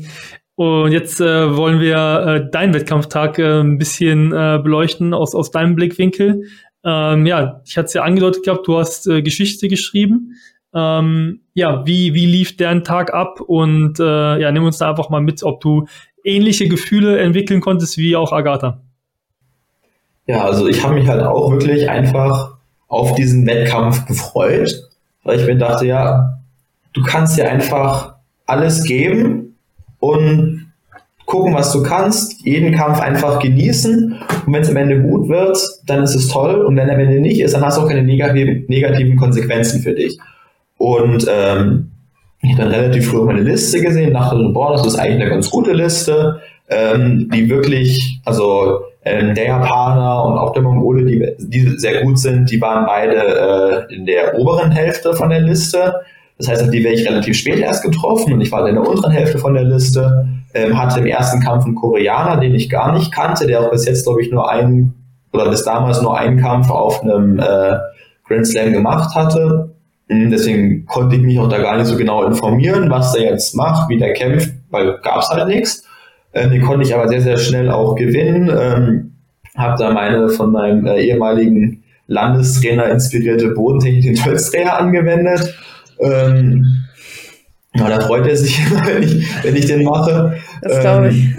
[0.56, 5.52] und jetzt äh, wollen wir äh, deinen Wettkampftag äh, ein bisschen äh, beleuchten aus, aus
[5.52, 6.44] deinem Blickwinkel.
[6.86, 10.36] Ähm, ja, ich hatte es ja angedeutet gehabt, du hast äh, Geschichte geschrieben.
[10.76, 13.40] Ähm, ja, wie, wie lief dein Tag ab?
[13.40, 15.88] Und äh, ja, nimm uns da einfach mal mit, ob du
[16.24, 18.82] ähnliche Gefühle entwickeln konntest wie auch Agatha.
[20.28, 22.56] Ja, also ich habe mich halt auch wirklich einfach
[22.88, 24.74] auf diesen Wettkampf gefreut,
[25.24, 26.40] weil ich mir dachte, ja,
[26.94, 29.56] du kannst dir einfach alles geben
[30.00, 30.74] und
[31.26, 35.58] gucken, was du kannst, jeden Kampf einfach genießen und wenn es am Ende gut wird,
[35.86, 38.04] dann ist es toll und wenn am Ende nicht ist, dann hast du auch keine
[38.04, 40.18] negativen Konsequenzen für dich.
[40.78, 41.92] Und ähm,
[42.42, 45.30] ich habe dann relativ früh meine Liste gesehen, dachte so, boah, das ist eigentlich eine
[45.30, 51.26] ganz gute Liste, ähm, die wirklich, also ähm, der Japaner und auch der Mongole, die,
[51.40, 55.94] die sehr gut sind, die waren beide äh, in der oberen Hälfte von der Liste.
[56.38, 59.12] Das heißt, die wäre ich relativ spät erst getroffen und ich war in der unteren
[59.12, 63.12] Hälfte von der Liste, ähm, hatte im ersten Kampf einen Koreaner, den ich gar nicht
[63.12, 64.94] kannte, der auch bis jetzt, glaube ich, nur einen
[65.32, 67.78] oder bis damals nur einen Kampf auf einem äh,
[68.28, 69.75] Grand Slam gemacht hatte.
[70.08, 73.56] Mhm, Deswegen konnte ich mich auch da gar nicht so genau informieren, was der jetzt
[73.56, 75.84] macht, wie der kämpft, weil gab es halt nichts.
[76.32, 78.50] Äh, den konnte ich aber sehr, sehr schnell auch gewinnen.
[78.50, 79.12] Ähm,
[79.56, 85.56] habe da meine von meinem äh, ehemaligen Landestrainer inspirierte Bodentechnik, den Tölzdreher, angewendet.
[86.00, 86.84] Ähm,
[87.74, 90.38] da freut er sich immer, wenn ich, wenn ich den mache.
[90.62, 91.24] Das glaube ich.
[91.24, 91.36] Ähm,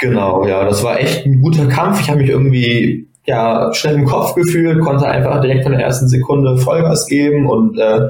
[0.00, 2.00] Genau, ja, das war echt ein guter Kampf.
[2.00, 6.08] Ich habe mich irgendwie ja schnell im Kopf gefühlt, konnte einfach direkt von der ersten
[6.08, 8.08] Sekunde Vollgas geben und äh,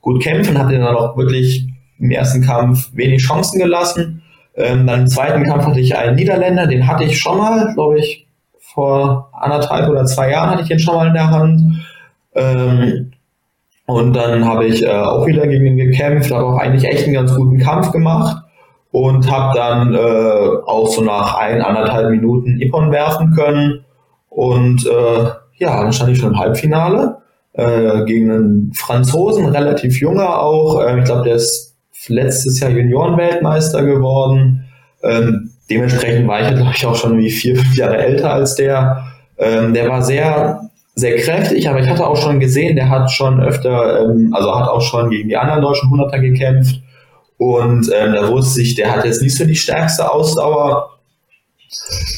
[0.00, 0.58] gut kämpfen.
[0.58, 1.66] Hatte dann auch wirklich
[1.98, 4.22] im ersten Kampf wenig Chancen gelassen.
[4.54, 7.98] Ähm, dann im zweiten Kampf hatte ich einen Niederländer, den hatte ich schon mal, glaube
[7.98, 8.26] ich,
[8.58, 11.60] vor anderthalb oder zwei Jahren hatte ich den schon mal in der Hand.
[12.34, 13.12] Ähm,
[13.86, 17.14] und dann habe ich äh, auch wieder gegen ihn gekämpft, habe auch eigentlich echt einen
[17.14, 18.44] ganz guten Kampf gemacht
[18.92, 23.84] und habe dann äh, auch so nach ein, anderthalb Minuten Ippon werfen können.
[24.30, 25.24] Und äh,
[25.58, 27.18] ja, dann stand ich schon im Halbfinale
[27.52, 30.80] äh, gegen einen Franzosen, relativ junger auch.
[30.80, 31.76] Äh, ich glaube, der ist
[32.08, 34.64] letztes Jahr Juniorenweltmeister geworden.
[35.02, 39.04] Ähm, dementsprechend war ich glaube ich, auch schon wie vier, fünf Jahre älter als der.
[39.36, 43.40] Ähm, der war sehr, sehr kräftig, aber ich hatte auch schon gesehen, der hat schon
[43.40, 46.80] öfter, ähm, also hat auch schon gegen die anderen deutschen Hunderter gekämpft.
[47.38, 50.90] Und ähm, da wusste ich, der hat jetzt nicht so die stärkste Ausdauer.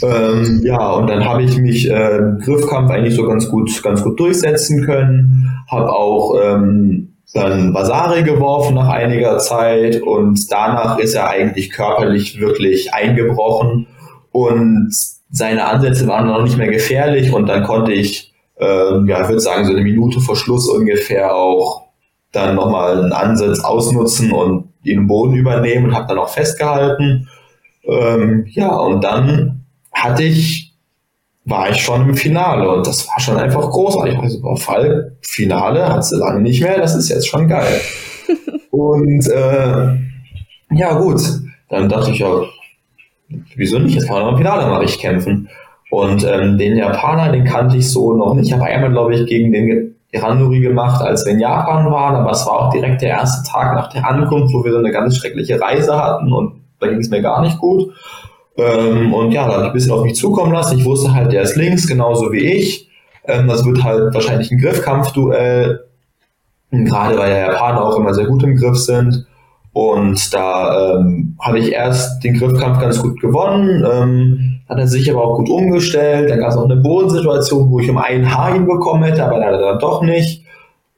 [0.03, 4.03] Ähm, ja, und dann habe ich mich äh, im Griffkampf eigentlich so ganz gut, ganz
[4.03, 5.63] gut durchsetzen können.
[5.69, 12.41] Habe auch ähm, dann Vasari geworfen nach einiger Zeit und danach ist er eigentlich körperlich
[12.41, 13.87] wirklich eingebrochen
[14.33, 14.93] und
[15.31, 19.41] seine Ansätze waren noch nicht mehr gefährlich und dann konnte ich, ähm, ja, ich würde
[19.41, 21.87] sagen, so eine Minute vor Schluss ungefähr auch
[22.33, 27.29] dann nochmal einen Ansatz ausnutzen und den Boden übernehmen und habe dann auch festgehalten.
[27.85, 30.75] Ähm, ja, und dann hatte ich,
[31.45, 34.19] war ich schon im Finale und das war schon einfach großartig.
[34.19, 37.81] Also, boah, Fall, Finale hat sie lange nicht mehr, das ist jetzt schon geil.
[38.71, 39.97] und äh,
[40.75, 41.21] ja, gut,
[41.69, 42.43] dann dachte ich ja,
[43.57, 43.95] wieso nicht?
[43.95, 45.49] Jetzt kann man noch im Finale mal richtig kämpfen.
[45.91, 48.47] Und ähm, den Japaner, den kannte ich so noch nicht.
[48.47, 52.31] Ich habe einmal, glaube ich, gegen den Iranuri gemacht, als wir in Japan waren, aber
[52.31, 55.17] es war auch direkt der erste Tag nach der Ankunft, wo wir so eine ganz
[55.17, 57.93] schreckliche Reise hatten und da ging es mir gar nicht gut.
[58.57, 60.79] Ähm, und ja, da habe ich ein bisschen auf mich zukommen lassen.
[60.79, 62.89] Ich wusste halt, der ist links, genauso wie ich.
[63.25, 65.85] Ähm, das wird halt wahrscheinlich ein Griffkampfduell,
[66.71, 69.27] gerade weil ja Japaner auch immer sehr gut im Griff sind.
[69.73, 75.11] Und da ähm, habe ich erst den Griffkampf ganz gut gewonnen, ähm, hat er sich
[75.11, 76.31] aber auch gut umgestellt.
[76.31, 79.59] Dann gab es auch eine Bodensituation, wo ich um ein Haar hinbekommen hätte, aber leider
[79.59, 80.42] dann doch nicht.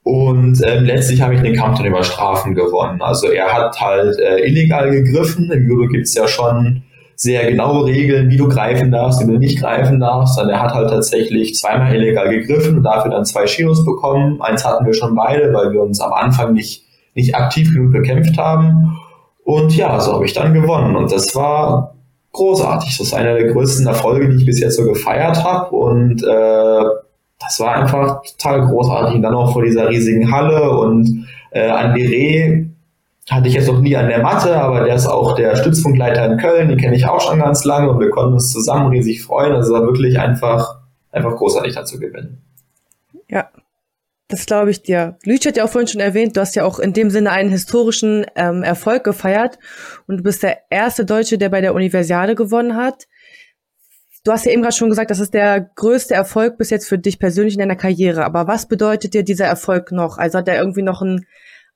[0.05, 3.01] Und ähm, letztlich habe ich den Kampf dann über Strafen gewonnen.
[3.01, 5.51] Also er hat halt äh, illegal gegriffen.
[5.51, 6.83] Im Judo gibt es ja schon
[7.17, 10.39] sehr genaue Regeln, wie du greifen darfst, wie du nicht greifen darfst.
[10.39, 14.43] Und er hat halt tatsächlich zweimal illegal gegriffen und dafür dann zwei Shinos bekommen.
[14.43, 18.37] Eins hatten wir schon beide, weil wir uns am Anfang nicht nicht aktiv genug bekämpft
[18.39, 18.99] haben.
[19.45, 20.97] Und ja, so habe ich dann gewonnen.
[20.97, 21.95] Und das war
[22.33, 22.97] großartig.
[22.99, 25.75] Das ist einer der größten Erfolge, die ich bis jetzt so gefeiert habe.
[25.75, 26.85] Und äh,
[27.41, 29.17] das war einfach total großartig.
[29.17, 32.67] Und dann auch vor dieser riesigen Halle und äh, Andi Reh
[33.31, 36.39] hatte ich jetzt noch nie an der Matte, aber der ist auch der Stützpunktleiter in
[36.39, 39.53] Köln, den kenne ich auch schon ganz lange und wir konnten uns zusammen riesig freuen.
[39.55, 42.43] Also war wirklich einfach, einfach großartig dazu gewinnen.
[43.29, 43.49] Ja,
[44.29, 45.17] das glaube ich dir.
[45.25, 47.51] Lütsch hat ja auch vorhin schon erwähnt, du hast ja auch in dem Sinne einen
[47.51, 49.59] historischen ähm, Erfolg gefeiert
[50.07, 53.07] und du bist der erste Deutsche, der bei der Universiade gewonnen hat.
[54.25, 56.99] Du hast ja eben gerade schon gesagt, das ist der größte Erfolg bis jetzt für
[56.99, 58.25] dich persönlich in deiner Karriere.
[58.25, 60.17] Aber was bedeutet dir dieser Erfolg noch?
[60.17, 61.27] Also hat er irgendwie noch einen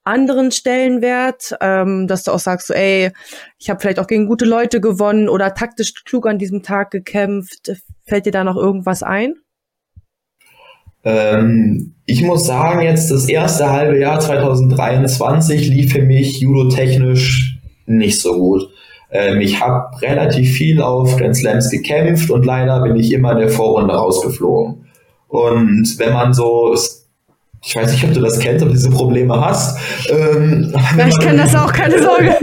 [0.02, 3.12] anderen Stellenwert, ähm, dass du auch sagst, so, ey,
[3.58, 7.70] ich habe vielleicht auch gegen gute Leute gewonnen oder taktisch klug an diesem Tag gekämpft.
[8.06, 9.34] Fällt dir da noch irgendwas ein?
[11.04, 18.18] Ähm, ich muss sagen, jetzt das erste halbe Jahr 2023 lief für mich judo-technisch nicht
[18.20, 18.70] so gut.
[19.11, 23.38] Ähm, ich habe relativ viel auf Grand Slams gekämpft und leider bin ich immer in
[23.38, 24.87] der Vorrunde rausgeflogen.
[25.29, 26.75] Und wenn man so
[27.64, 29.79] ich weiß nicht, ob du das kennst, ob du diese Probleme hast.
[30.11, 32.37] Ähm, ja, ich kenne das auch, keine Sorge.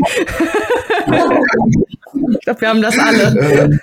[2.32, 3.40] ich glaube, wir haben das alle.
[3.40, 3.80] Ähm,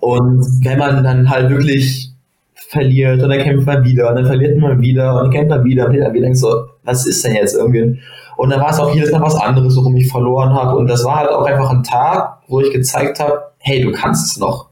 [0.00, 2.12] und wenn man dann halt wirklich
[2.54, 5.64] verliert und dann kämpft man wieder und dann verliert man wieder und dann kämpft man
[5.64, 7.98] wieder und dann wieder so, was ist denn jetzt irgendwie?
[8.38, 11.04] Und dann war es auch jedes Mal was anderes, worum ich verloren habe und das
[11.04, 14.68] war halt auch einfach ein Tag, wo ich gezeigt habe, hey, du kannst es noch.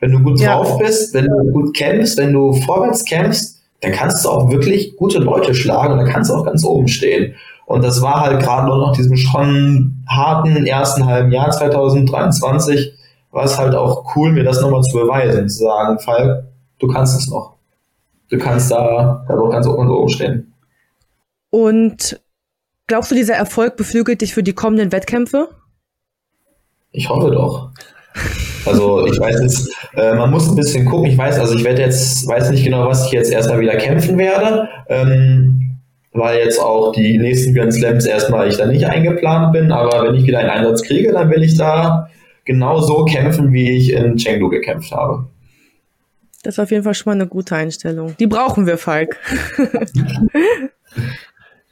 [0.00, 0.56] Wenn du gut ja.
[0.56, 4.96] drauf bist, wenn du gut kämpfst, wenn du vorwärts kämpfst, dann kannst du auch wirklich
[4.96, 7.36] gute Leute schlagen und dann kannst du auch ganz oben stehen.
[7.66, 12.94] Und das war halt gerade nur noch diesem schon harten ersten halben Jahr 2023,
[13.30, 16.48] war es halt auch cool, mir das nochmal zu beweisen, zu sagen, Falk,
[16.80, 17.54] du kannst es noch.
[18.28, 20.52] Du kannst da, da ganz oben so stehen.
[21.50, 22.20] Und
[22.88, 25.48] glaubst du, dieser Erfolg beflügelt dich für die kommenden Wettkämpfe?
[26.90, 27.70] Ich hoffe doch.
[28.66, 31.10] Also ich weiß jetzt, äh, man muss ein bisschen gucken.
[31.10, 34.18] Ich weiß, also ich werde jetzt, weiß nicht genau, was ich jetzt erstmal wieder kämpfen
[34.18, 35.78] werde, ähm,
[36.12, 39.70] weil jetzt auch die nächsten Grand Slams erstmal ich da nicht eingeplant bin.
[39.70, 42.08] Aber wenn ich wieder einen Einsatz kriege, dann will ich da
[42.44, 45.26] genau so kämpfen, wie ich in Chengdu gekämpft habe.
[46.42, 48.14] Das ist auf jeden Fall schon mal eine gute Einstellung.
[48.18, 49.18] Die brauchen wir, Falk.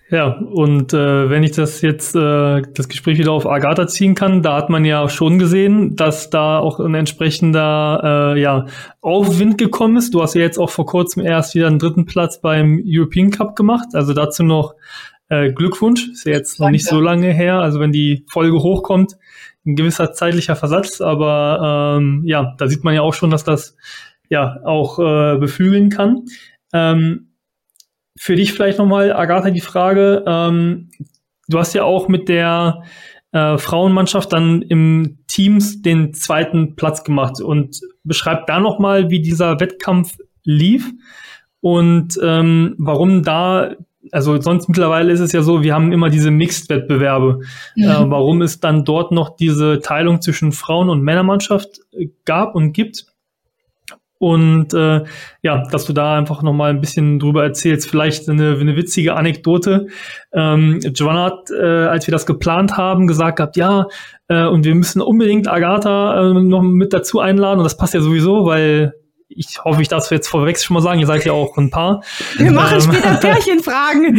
[0.08, 4.40] ja, und äh, wenn ich das jetzt, äh, das Gespräch wieder auf Agatha ziehen kann,
[4.40, 8.66] da hat man ja schon gesehen, dass da auch ein entsprechender äh, ja,
[9.00, 10.14] Aufwind gekommen ist.
[10.14, 13.56] Du hast ja jetzt auch vor kurzem erst wieder einen dritten Platz beim European Cup
[13.56, 13.88] gemacht.
[13.94, 14.76] Also dazu noch
[15.28, 16.08] äh, Glückwunsch.
[16.12, 17.58] Ist ja jetzt noch nicht so lange her.
[17.58, 19.16] Also wenn die Folge hochkommt,
[19.66, 21.00] ein gewisser zeitlicher Versatz.
[21.00, 23.76] Aber ähm, ja, da sieht man ja auch schon, dass das
[24.28, 26.26] ja auch äh, beflügeln kann.
[26.72, 27.25] Ähm,
[28.18, 30.90] für dich vielleicht nochmal, Agatha, die Frage, ähm,
[31.48, 32.82] du hast ja auch mit der
[33.32, 39.60] äh, Frauenmannschaft dann im Teams den zweiten Platz gemacht und beschreibt da nochmal, wie dieser
[39.60, 40.90] Wettkampf lief
[41.60, 43.76] und ähm, warum da
[44.12, 47.40] also sonst mittlerweile ist es ja so, wir haben immer diese Mixed-Wettbewerbe.
[47.74, 47.82] Mhm.
[47.82, 52.72] Äh, warum es dann dort noch diese Teilung zwischen Frauen- und Männermannschaft äh, gab und
[52.72, 53.06] gibt.
[54.18, 55.04] Und äh,
[55.42, 57.90] ja, dass du da einfach nochmal ein bisschen drüber erzählst.
[57.90, 59.88] Vielleicht eine, eine witzige Anekdote.
[60.32, 63.86] Ähm, Joanna hat, äh, als wir das geplant haben, gesagt gehabt, ja,
[64.28, 67.58] äh, und wir müssen unbedingt Agatha äh, noch mit dazu einladen.
[67.58, 68.94] Und das passt ja sowieso, weil
[69.28, 71.70] ich hoffe, ich darf es jetzt vorweg schon mal sagen, ihr seid ja auch ein
[71.70, 72.02] Paar.
[72.36, 74.16] Wir machen ähm, später Pärchenfragen.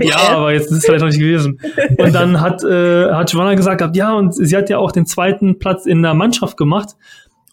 [0.00, 1.60] ja, aber jetzt ist es vielleicht noch nicht gewesen.
[1.98, 5.58] Und dann hat, äh, hat Giovanna gesagt, ja, und sie hat ja auch den zweiten
[5.58, 6.90] Platz in der Mannschaft gemacht.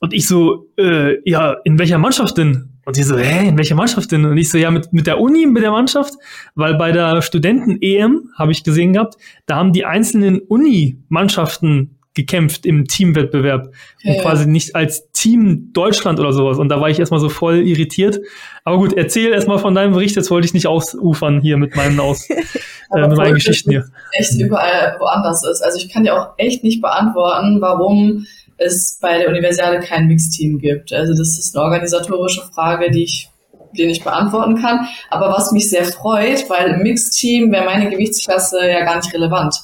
[0.04, 2.68] Und ich so, äh, ja, in welcher Mannschaft denn?
[2.86, 4.26] Und die so, hä, in welcher Mannschaft denn?
[4.26, 6.16] Und ich so, ja, mit, mit der Uni, mit der Mannschaft,
[6.56, 12.84] weil bei der Studenten-EM, habe ich gesehen gehabt, da haben die einzelnen Uni-Mannschaften gekämpft im
[12.84, 16.58] Teamwettbewerb ja, und quasi nicht als Team Deutschland oder sowas.
[16.58, 18.20] Und da war ich erstmal so voll irritiert.
[18.66, 21.98] Aber gut, erzähl erstmal von deinem Bericht, jetzt wollte ich nicht ausufern hier mit meinen
[22.02, 23.86] Aus, äh, mit meinen Geschichten hier.
[24.12, 25.62] Echt überall woanders ist.
[25.62, 28.26] Also ich kann dir auch echt nicht beantworten, warum
[28.58, 30.94] es bei der Universiade kein Mixteam gibt.
[30.94, 33.30] Also das ist eine organisatorische Frage, die ich
[33.78, 34.88] den ich beantworten kann.
[35.10, 39.56] Aber was mich sehr freut, weil im Mixteam wäre meine Gewichtsklasse ja gar nicht relevant.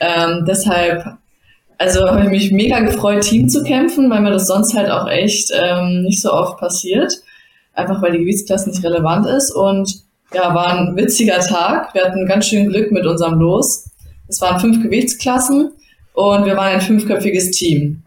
[0.00, 1.04] Ähm, deshalb
[1.78, 5.08] also habe ich mich mega gefreut, Team zu kämpfen, weil mir das sonst halt auch
[5.08, 7.12] echt ähm, nicht so oft passiert.
[7.72, 9.50] Einfach weil die Gewichtsklasse nicht relevant ist.
[9.50, 9.92] Und
[10.32, 11.92] ja, war ein witziger Tag.
[11.94, 13.90] Wir hatten ganz schön Glück mit unserem Los.
[14.28, 15.72] Es waren fünf Gewichtsklassen
[16.14, 18.03] und wir waren ein fünfköpfiges Team.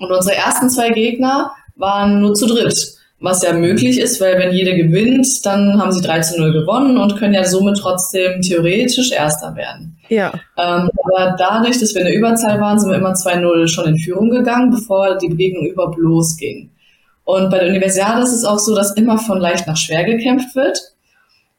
[0.00, 4.52] Und unsere ersten zwei Gegner waren nur zu dritt was ja möglich ist, weil wenn
[4.52, 9.12] jede gewinnt, dann haben sie 3 zu 0 gewonnen und können ja somit trotzdem theoretisch
[9.12, 9.98] Erster werden.
[10.08, 10.32] Ja.
[10.56, 13.98] Ähm, aber dadurch, dass wir in der Überzahl waren, sind wir immer 2-0 schon in
[13.98, 16.70] Führung gegangen, bevor die Begegnung überhaupt losging.
[17.24, 20.56] Und bei der Universiade ist es auch so, dass immer von leicht nach schwer gekämpft
[20.56, 20.80] wird.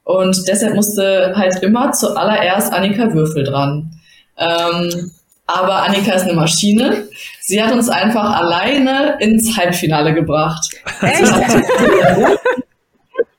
[0.04, 3.92] Und deshalb musste halt immer zuallererst Annika Würfel dran.
[4.36, 5.12] Ähm,
[5.46, 7.08] aber Annika ist eine Maschine.
[7.40, 10.70] Sie hat uns einfach alleine ins Halbfinale gebracht.
[11.00, 11.26] Echt?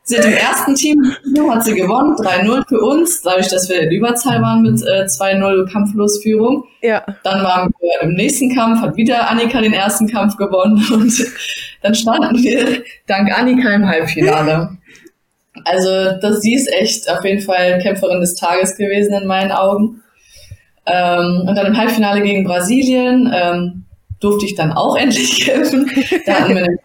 [0.04, 1.16] Sie hat im ersten Team
[1.50, 5.72] hat sie gewonnen, 3-0 für uns, dadurch, dass wir in Überzahl waren mit äh, 2-0
[5.72, 6.66] Kampflosführung.
[6.82, 7.06] Ja.
[7.24, 11.14] Dann waren wir im nächsten Kampf, hat wieder Annika den ersten Kampf gewonnen und
[11.82, 14.78] dann standen wir dank Annika im Halbfinale.
[15.66, 20.03] Also das, sie ist echt auf jeden Fall Kämpferin des Tages gewesen in meinen Augen.
[20.86, 23.86] Ähm, und dann im Halbfinale gegen Brasilien ähm,
[24.20, 25.90] durfte ich dann auch endlich kämpfen.
[26.26, 26.78] Da hatten wir eine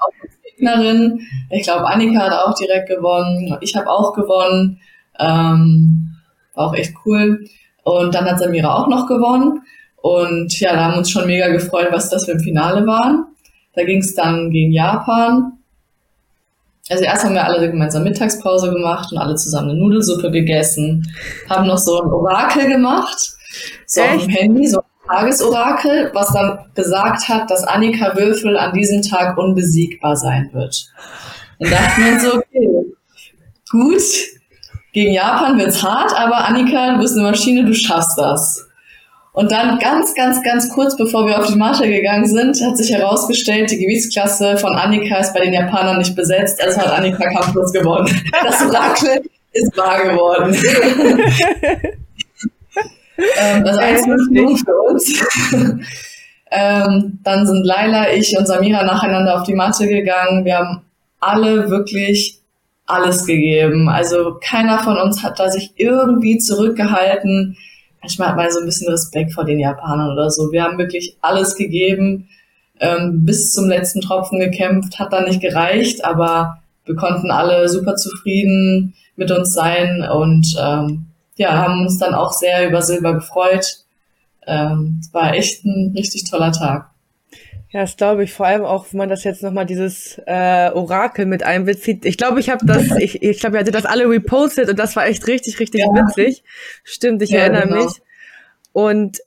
[0.45, 1.21] Gegnerin.
[1.51, 3.57] Ich glaube, Annika hat auch direkt gewonnen.
[3.61, 4.81] Ich habe auch gewonnen.
[5.19, 6.17] Ähm,
[6.55, 7.45] war auch echt cool.
[7.85, 9.63] Und dann hat Samira auch noch gewonnen.
[9.97, 13.27] Und ja, da haben wir uns schon mega gefreut, was das für ein Finale waren.
[13.75, 15.53] Da ging es dann gegen Japan.
[16.91, 21.07] Also erst haben wir alle gemeinsam Mittagspause gemacht und alle zusammen eine Nudelsuppe gegessen,
[21.49, 23.38] haben noch so ein Orakel gemacht
[23.87, 24.15] so Echt?
[24.15, 29.03] auf dem Handy, so ein Tagesorakel, was dann gesagt hat, dass Annika Würfel an diesem
[29.03, 30.87] Tag unbesiegbar sein wird.
[31.59, 32.69] Und dachten wir uns so, okay,
[33.71, 34.03] gut,
[34.93, 38.65] gegen Japan wird's hart, aber Annika, du bist eine Maschine, du schaffst das.
[39.33, 42.91] Und dann ganz, ganz, ganz kurz bevor wir auf die Matte gegangen sind, hat sich
[42.91, 47.73] herausgestellt, die Gewichtsklasse von Annika ist bei den Japanern nicht besetzt, also hat Annika kampflos
[47.73, 48.09] gewonnen.
[48.33, 50.57] Das Orakel ist wahr geworden.
[53.19, 55.23] Ähm, also eins für uns.
[56.51, 60.45] ähm, dann sind Laila, ich und Samira nacheinander auf die Matte gegangen.
[60.45, 60.83] Wir haben
[61.21, 62.39] alle wirklich
[62.87, 63.89] alles gegeben.
[63.89, 67.57] Also keiner von uns hat da sich irgendwie zurückgehalten.
[68.01, 70.51] Manchmal hat man so ein bisschen Respekt vor den Japanern oder so.
[70.53, 72.29] Wir haben wirklich alles gegeben,
[72.81, 77.97] ähm, bis zum letzten Tropfen gekämpft, hat dann nicht gereicht, aber wir konnten alle super
[77.97, 81.08] zufrieden mit uns sein und ähm,
[81.39, 83.85] ja, haben uns dann auch sehr über Silber gefreut.
[84.47, 86.91] Ähm, es war echt ein richtig toller Tag.
[87.71, 91.27] Ja, das glaube ich, vor allem auch, wenn man das jetzt nochmal dieses äh, Orakel
[91.27, 92.07] mit einbezieht.
[92.07, 94.97] Ich glaube, ich habe das, ich, ich glaube, ihr hattet das alle repostet und das
[94.97, 95.95] war echt richtig, richtig ja.
[95.95, 96.43] witzig.
[96.83, 97.85] Stimmt, ich ja, erinnere genau.
[97.85, 97.93] mich.
[98.73, 99.19] Und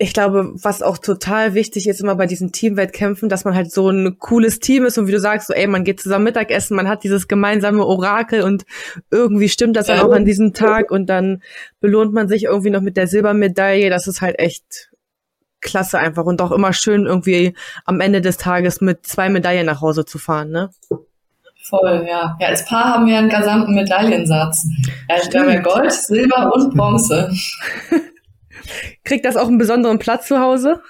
[0.00, 3.90] ich glaube, was auch total wichtig ist immer bei diesen Teamwettkämpfen, dass man halt so
[3.90, 6.88] ein cooles Team ist und wie du sagst, so ey, man geht zusammen Mittagessen, man
[6.88, 8.64] hat dieses gemeinsame Orakel und
[9.10, 11.42] irgendwie stimmt das dann auch an diesem Tag und dann
[11.80, 13.90] belohnt man sich irgendwie noch mit der Silbermedaille.
[13.90, 14.90] Das ist halt echt
[15.60, 19.80] klasse einfach und auch immer schön irgendwie am Ende des Tages mit zwei Medaillen nach
[19.80, 20.70] Hause zu fahren, ne?
[21.64, 22.36] Voll, ja.
[22.40, 24.64] Ja, als Paar haben wir einen gesamten Medaillensatz.
[25.10, 27.30] Ja, wir haben ja Gold, Silber und Bronze.
[29.04, 30.80] Kriegt das auch einen besonderen Platz zu Hause?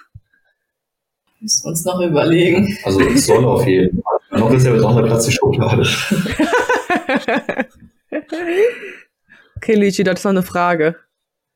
[1.41, 2.77] Müssen wir uns noch überlegen.
[2.85, 4.41] Also es soll auf jeden Fall.
[4.41, 5.83] Noch ist ja besonderer Platz die Schublade.
[9.57, 10.97] okay, Luigi, das ist noch eine Frage.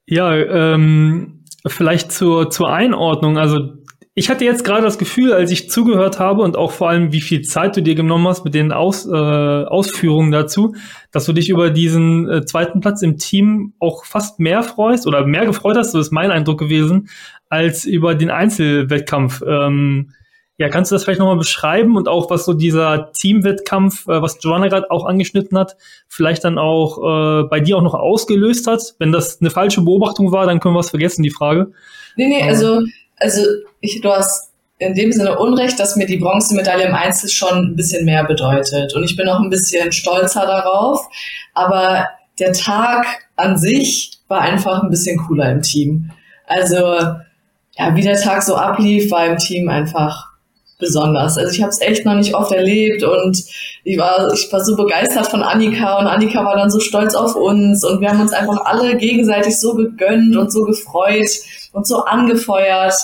[0.06, 3.38] Ja, ähm, vielleicht zur, zur Einordnung.
[3.38, 3.81] Also
[4.14, 7.22] ich hatte jetzt gerade das Gefühl, als ich zugehört habe und auch vor allem, wie
[7.22, 10.74] viel Zeit du dir genommen hast mit den Aus, äh, Ausführungen dazu,
[11.12, 15.24] dass du dich über diesen äh, zweiten Platz im Team auch fast mehr freust oder
[15.26, 17.08] mehr gefreut hast, das ist mein Eindruck gewesen,
[17.48, 19.42] als über den Einzelwettkampf.
[19.46, 20.12] Ähm,
[20.58, 24.38] ja, kannst du das vielleicht nochmal beschreiben und auch was so dieser Teamwettkampf, äh, was
[24.42, 28.94] Joanna gerade auch angeschnitten hat, vielleicht dann auch äh, bei dir auch noch ausgelöst hat?
[28.98, 31.72] Wenn das eine falsche Beobachtung war, dann können wir es vergessen, die Frage.
[32.16, 32.82] Nee, nee, also
[33.22, 33.40] also
[33.80, 37.76] ich, du hast in dem Sinne Unrecht, dass mir die Bronzemedaille im Einzel schon ein
[37.76, 38.94] bisschen mehr bedeutet.
[38.94, 41.06] Und ich bin auch ein bisschen stolzer darauf.
[41.54, 42.08] Aber
[42.38, 43.06] der Tag
[43.36, 46.10] an sich war einfach ein bisschen cooler im Team.
[46.46, 50.31] Also, ja, wie der Tag so ablief, war im Team einfach
[50.82, 51.38] besonders.
[51.38, 53.42] Also ich habe es echt noch nicht oft erlebt und
[53.84, 57.34] ich war, ich war so begeistert von Annika und Annika war dann so stolz auf
[57.36, 61.30] uns und wir haben uns einfach alle gegenseitig so gegönnt und so gefreut
[61.72, 62.94] und so angefeuert.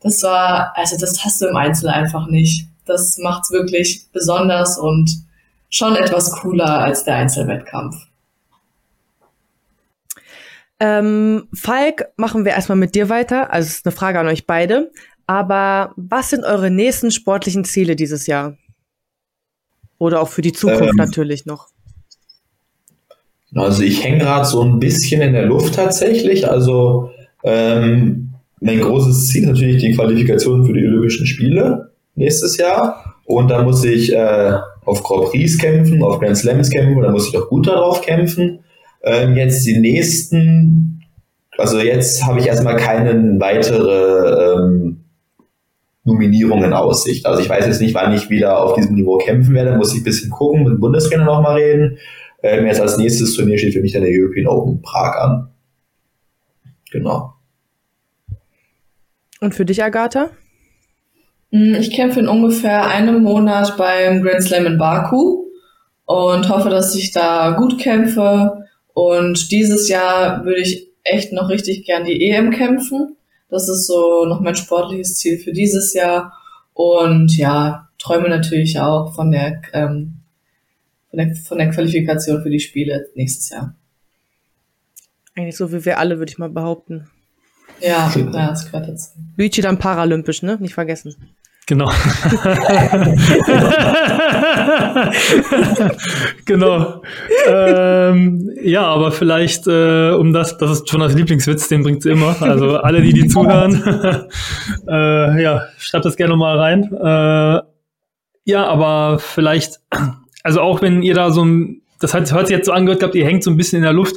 [0.00, 2.66] Das war, also das hast du im Einzel einfach nicht.
[2.86, 5.10] Das macht's wirklich besonders und
[5.68, 7.96] schon etwas cooler als der Einzelwettkampf.
[10.80, 13.52] Ähm, Falk, machen wir erstmal mit dir weiter.
[13.52, 14.90] Also es ist eine Frage an euch beide.
[15.26, 18.56] Aber was sind eure nächsten sportlichen Ziele dieses Jahr?
[19.98, 21.68] Oder auch für die Zukunft ähm, natürlich noch?
[23.54, 26.48] Also ich hänge gerade so ein bisschen in der Luft tatsächlich.
[26.48, 27.10] Also
[27.44, 33.16] ähm, mein großes Ziel ist natürlich die Qualifikation für die Olympischen Spiele nächstes Jahr.
[33.24, 34.54] Und da muss ich äh,
[34.84, 38.60] auf Grand Prix kämpfen, auf Grand Slams kämpfen, da muss ich auch gut darauf kämpfen.
[39.02, 41.02] Ähm, jetzt die nächsten,
[41.56, 45.03] also jetzt habe ich erstmal keine weitere ähm,
[46.04, 47.26] Nominierungen in Aussicht.
[47.26, 50.00] Also ich weiß jetzt nicht, wann ich wieder auf diesem Niveau kämpfen werde, muss ich
[50.00, 51.98] ein bisschen gucken, mit dem Bundestrainer nochmal reden.
[52.42, 55.48] Ähm, jetzt als nächstes Turnier steht für mich dann der European Open Prag an.
[56.90, 57.32] Genau.
[59.40, 60.30] Und für dich, Agatha?
[61.50, 65.46] Hm, ich kämpfe in ungefähr einem Monat beim Grand Slam in Baku
[66.04, 68.64] und hoffe, dass ich da gut kämpfe.
[68.92, 73.16] Und dieses Jahr würde ich echt noch richtig gern die EM kämpfen.
[73.54, 76.32] Das ist so noch mein sportliches Ziel für dieses Jahr.
[76.72, 80.14] Und ja, träume natürlich auch von der, ähm,
[81.08, 83.76] von der, von der Qualifikation für die Spiele nächstes Jahr.
[85.36, 87.08] Eigentlich so wie wir alle, würde ich mal behaupten.
[87.80, 89.10] Ja, ja, das gehört dazu.
[89.36, 90.58] Luigi dann paralympisch, ne?
[90.60, 91.14] Nicht vergessen.
[91.66, 91.90] Genau.
[96.44, 97.02] genau.
[97.48, 102.10] Ähm, ja, aber vielleicht, äh, um das, das ist schon das Lieblingswitz, den bringt sie
[102.10, 102.36] immer.
[102.42, 103.82] Also alle, die die zuhören,
[104.88, 106.92] äh, ja, schreibt das gerne mal rein.
[106.92, 107.62] Äh,
[108.44, 109.80] ja, aber vielleicht,
[110.42, 113.14] also auch wenn ihr da so ein, das hat, hört sich jetzt so angehört gehabt,
[113.14, 114.14] ihr hängt so ein bisschen in der Luft.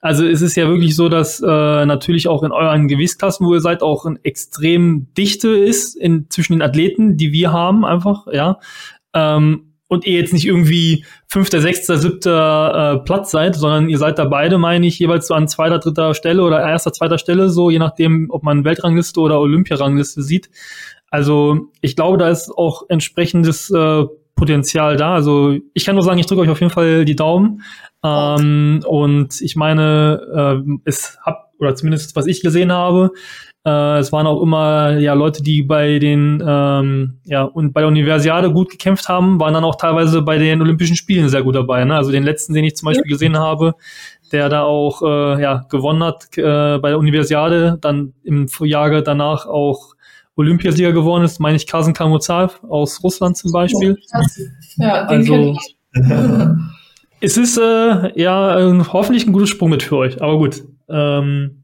[0.00, 3.60] Also es ist ja wirklich so, dass äh, natürlich auch in euren Gewichtsklassen, wo ihr
[3.60, 8.58] seid, auch ein extrem Dichte ist in, zwischen den Athleten, die wir haben, einfach, ja.
[9.14, 14.18] Ähm, und ihr jetzt nicht irgendwie fünfter, sechster, siebter äh, Platz seid, sondern ihr seid
[14.18, 17.70] da beide, meine ich, jeweils so an zweiter, dritter Stelle oder erster, zweiter Stelle, so
[17.70, 20.50] je nachdem, ob man Weltrangliste oder Olympiarangliste sieht.
[21.08, 24.04] Also ich glaube, da ist auch entsprechendes äh,
[24.40, 25.14] Potenzial da.
[25.14, 27.62] Also ich kann nur sagen, ich drücke euch auf jeden Fall die Daumen.
[28.02, 33.12] Ähm, und ich meine, äh, es hab, oder zumindest was ich gesehen habe,
[33.66, 37.88] äh, es waren auch immer ja Leute, die bei den ähm, ja und bei der
[37.88, 41.84] Universiade gut gekämpft haben, waren dann auch teilweise bei den Olympischen Spielen sehr gut dabei.
[41.84, 41.94] Ne?
[41.94, 43.74] Also den letzten, den ich zum Beispiel gesehen habe,
[44.32, 49.44] der da auch äh, ja gewonnen hat äh, bei der Universiade, dann im Jahre danach
[49.46, 49.94] auch
[50.40, 53.98] Olympiasieger geworden ist, meine ich Kasen Kamuzav aus Russland zum Beispiel.
[54.76, 55.56] Ja, den also,
[57.20, 60.64] es ist äh, ja hoffentlich ein gutes Sprung mit für euch, aber gut.
[60.88, 61.60] Ähm,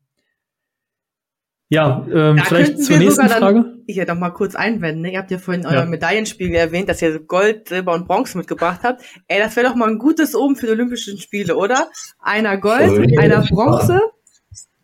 [1.69, 3.65] ja, ähm, vielleicht zur nächsten Frage.
[3.89, 5.03] Hier noch mal kurz einwenden.
[5.03, 5.13] Ne?
[5.13, 5.71] Ihr habt ja vorhin ja.
[5.71, 9.03] euer Medaillenspiegel erwähnt, dass ihr Gold, Silber und Bronze mitgebracht habt.
[9.27, 11.89] Ey, das wäre doch mal ein gutes Oben für die Olympischen Spiele, oder?
[12.21, 14.01] Einer Gold, oh, einer Bronze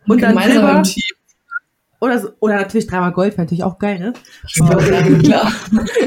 [0.08, 0.82] und dann Silber.
[2.02, 4.12] Oder, so, oder natürlich dreimal Gold, wäre natürlich auch geil, ne?
[4.56, 4.74] Ja,
[5.20, 5.52] klar.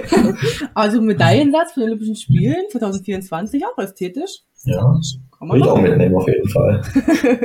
[0.73, 4.41] also Medaillensatz für die Olympischen Spielen 2024 auch ästhetisch.
[4.65, 6.81] Ja, kann man will ich auch mitnehmen auf jeden Fall.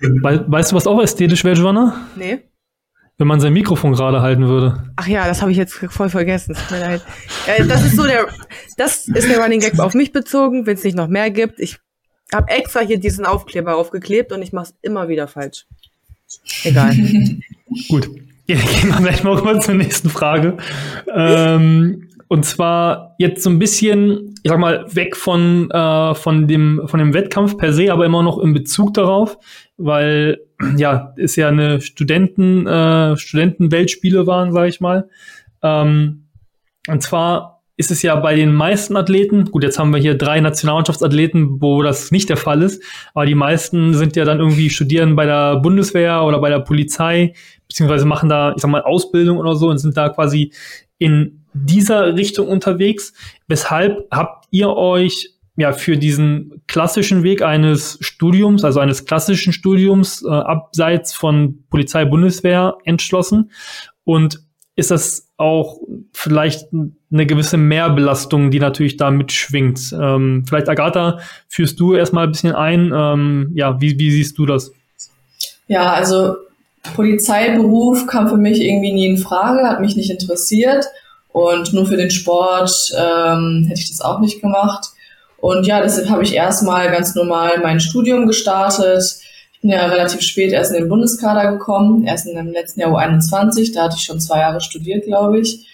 [0.00, 2.08] We weißt du, was auch ästhetisch wäre, Joanna?
[2.16, 2.40] Nee.
[3.16, 4.92] Wenn man sein Mikrofon gerade halten würde.
[4.96, 6.56] Ach ja, das habe ich jetzt voll vergessen.
[6.56, 7.02] Tut mir leid.
[7.46, 8.26] Ja, das ist so der,
[8.76, 11.60] das ist der Running Gag auf mich bezogen, wenn es nicht noch mehr gibt.
[11.60, 11.78] Ich
[12.34, 15.68] habe extra hier diesen Aufkleber aufgeklebt und ich mache es immer wieder falsch.
[16.64, 16.94] Egal.
[17.88, 18.08] Gut.
[18.46, 20.56] Ja, gehen wir gleich mal rüber zur nächsten Frage.
[21.12, 26.82] Ähm, und zwar jetzt so ein bisschen, ich sag mal, weg von, äh, von, dem,
[26.86, 29.38] von dem Wettkampf per se, aber immer noch in Bezug darauf,
[29.76, 30.38] weil
[30.76, 35.08] ja, ist ja eine Studenten, äh, Studentenweltspiele waren, sage ich mal.
[35.62, 36.24] Ähm,
[36.88, 40.40] und zwar ist es ja bei den meisten Athleten, gut, jetzt haben wir hier drei
[40.40, 42.82] Nationalmannschaftsathleten, wo das nicht der Fall ist,
[43.14, 47.34] aber die meisten sind ja dann irgendwie studieren bei der Bundeswehr oder bei der Polizei,
[47.66, 50.52] beziehungsweise machen da, ich sag mal, Ausbildung oder so und sind da quasi
[50.98, 53.12] in dieser Richtung unterwegs.
[53.48, 60.24] Weshalb habt ihr euch ja für diesen klassischen Weg eines Studiums, also eines klassischen Studiums
[60.24, 63.50] äh, abseits von Polizei, Bundeswehr entschlossen?
[64.04, 64.40] Und
[64.76, 65.78] ist das auch
[66.12, 69.94] vielleicht eine gewisse Mehrbelastung, die natürlich da mitschwingt?
[70.00, 71.18] Ähm, vielleicht, Agatha,
[71.48, 72.92] führst du erstmal ein bisschen ein.
[72.94, 74.72] Ähm, ja, wie, wie siehst du das?
[75.68, 76.36] Ja, also
[76.94, 80.86] Polizeiberuf kam für mich irgendwie nie in Frage, hat mich nicht interessiert.
[81.32, 84.86] Und nur für den Sport ähm, hätte ich das auch nicht gemacht.
[85.38, 89.18] Und ja, deshalb habe ich erstmal ganz normal mein Studium gestartet.
[89.66, 93.84] Ja relativ spät erst in den Bundeskader gekommen, erst in dem letzten Jahr U21, da
[93.84, 95.66] hatte ich schon zwei Jahre studiert, glaube ich.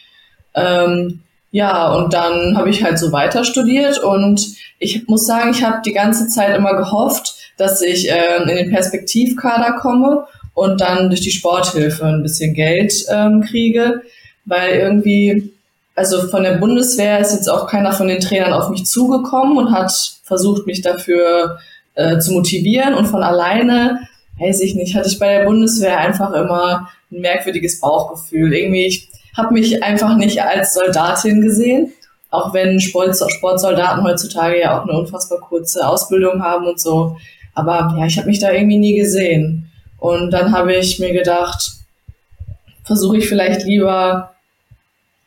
[0.55, 5.65] Ähm, ja, und dann habe ich halt so weiter studiert und ich muss sagen, ich
[5.65, 10.25] habe die ganze Zeit immer gehofft, dass ich ähm, in den Perspektivkader komme
[10.55, 14.03] und dann durch die Sporthilfe ein bisschen Geld ähm, kriege,
[14.45, 15.53] weil irgendwie
[15.97, 19.73] also von der Bundeswehr ist jetzt auch keiner von den Trainern auf mich zugekommen und
[19.73, 21.59] hat versucht, mich dafür
[21.95, 22.95] äh, zu motivieren.
[22.95, 24.01] Und von alleine,
[24.39, 28.53] weiß ich nicht, hatte ich bei der Bundeswehr einfach immer ein merkwürdiges Bauchgefühl.
[28.53, 31.93] Irgendwie, ich habe mich einfach nicht als Soldatin gesehen,
[32.31, 37.17] auch wenn Sport, Sportsoldaten heutzutage ja auch eine unfassbar kurze Ausbildung haben und so.
[37.55, 39.71] Aber ja, ich habe mich da irgendwie nie gesehen.
[39.99, 41.73] Und dann habe ich mir gedacht,
[42.85, 44.35] versuche ich vielleicht lieber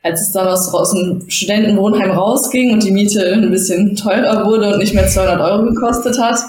[0.03, 4.73] als es dann aus, aus dem Studentenwohnheim rausging und die Miete ein bisschen teurer wurde
[4.73, 6.39] und nicht mehr 200 Euro gekostet hat,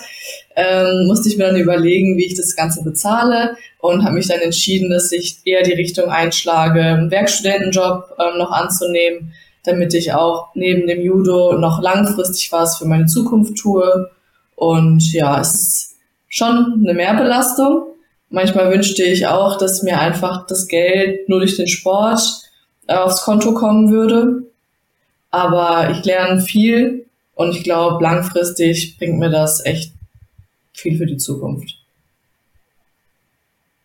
[0.57, 4.41] ähm, musste ich mir dann überlegen, wie ich das Ganze bezahle und habe mich dann
[4.41, 9.33] entschieden, dass ich eher die Richtung einschlage, einen Werkstudentenjob ähm, noch anzunehmen,
[9.65, 14.11] damit ich auch neben dem Judo noch langfristig was für meine Zukunft tue.
[14.57, 15.97] Und ja, es ist
[16.29, 17.85] schon eine Mehrbelastung.
[18.31, 22.21] Manchmal wünschte ich auch, dass mir einfach das Geld nur durch den Sport
[22.87, 24.45] aufs Konto kommen würde.
[25.31, 29.93] Aber ich lerne viel und ich glaube, langfristig bringt mir das echt
[30.73, 31.77] viel für die Zukunft.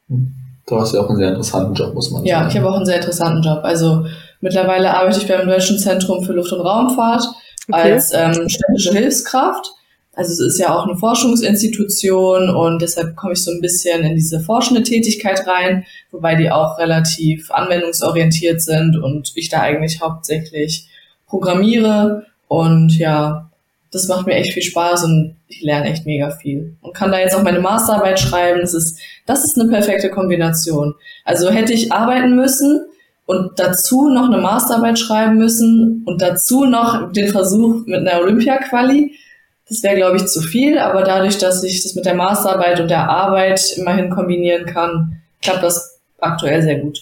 [0.08, 2.46] Du hast ja auch einen sehr interessanten Job, muss man ja, sagen.
[2.46, 3.62] Ja, ich habe auch einen sehr interessanten Job.
[3.64, 4.06] Also
[4.42, 7.24] mittlerweile arbeite ich beim Deutschen Zentrum für Luft- und Raumfahrt
[7.68, 7.94] okay.
[7.94, 9.72] als ähm, städtische Hilfskraft.
[10.20, 14.16] Also es ist ja auch eine Forschungsinstitution und deshalb komme ich so ein bisschen in
[14.16, 20.90] diese forschende Tätigkeit rein, wobei die auch relativ anwendungsorientiert sind und ich da eigentlich hauptsächlich
[21.26, 23.50] programmiere und ja,
[23.92, 27.20] das macht mir echt viel Spaß und ich lerne echt mega viel und kann da
[27.20, 28.60] jetzt auch meine Masterarbeit schreiben.
[28.60, 30.96] Das ist, das ist eine perfekte Kombination.
[31.24, 32.84] Also hätte ich arbeiten müssen
[33.26, 39.14] und dazu noch eine Masterarbeit schreiben müssen und dazu noch den Versuch mit einer Olympia-Quali,
[39.70, 42.90] das wäre, glaube ich, zu viel, aber dadurch, dass ich das mit der Masterarbeit und
[42.90, 47.00] der Arbeit immerhin kombinieren kann, klappt das aktuell sehr gut.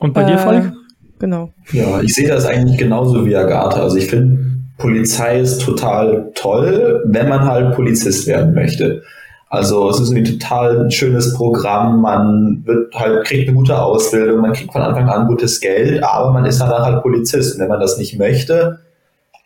[0.00, 0.72] Und bei äh, dir, Falk?
[1.18, 1.52] Genau.
[1.72, 3.82] Ja, ich sehe das eigentlich genauso wie Agatha.
[3.82, 4.38] Also ich finde,
[4.76, 9.02] Polizei ist total toll, wenn man halt Polizist werden möchte.
[9.50, 14.52] Also es ist ein total schönes Programm, man wird halt, kriegt eine gute Ausbildung, man
[14.52, 17.54] kriegt von Anfang an gutes Geld, aber man ist danach halt Polizist.
[17.54, 18.80] Und wenn man das nicht möchte,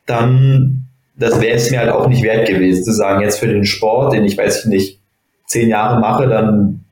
[0.06, 0.82] dann
[1.22, 4.12] das wäre es mir halt auch nicht wert gewesen, zu sagen, jetzt für den Sport,
[4.12, 5.00] den ich weiß ich nicht,
[5.46, 6.84] zehn Jahre mache, dann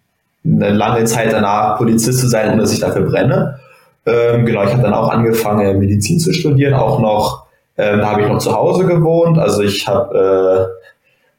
[0.45, 3.59] eine lange Zeit danach Polizist zu sein, ohne dass ich dafür brenne.
[4.07, 7.47] Ähm, genau, ich habe dann auch angefangen, Medizin zu studieren, auch noch,
[7.77, 10.71] ähm, da habe ich noch zu Hause gewohnt, also ich habe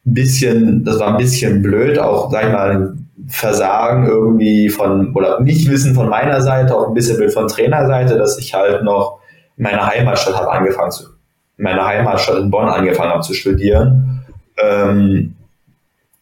[0.05, 2.93] äh, ein bisschen, das war ein bisschen blöd, auch, sag ich mal,
[3.27, 8.37] Versagen irgendwie von, oder Nichtwissen von meiner Seite, auch ein bisschen blöd von Trainerseite, dass
[8.37, 9.19] ich halt noch
[9.57, 11.10] in meiner Heimatstadt habe angefangen zu
[11.61, 14.25] meiner Heimatstadt in Bonn angefangen habe zu studieren.
[14.61, 15.35] Ähm,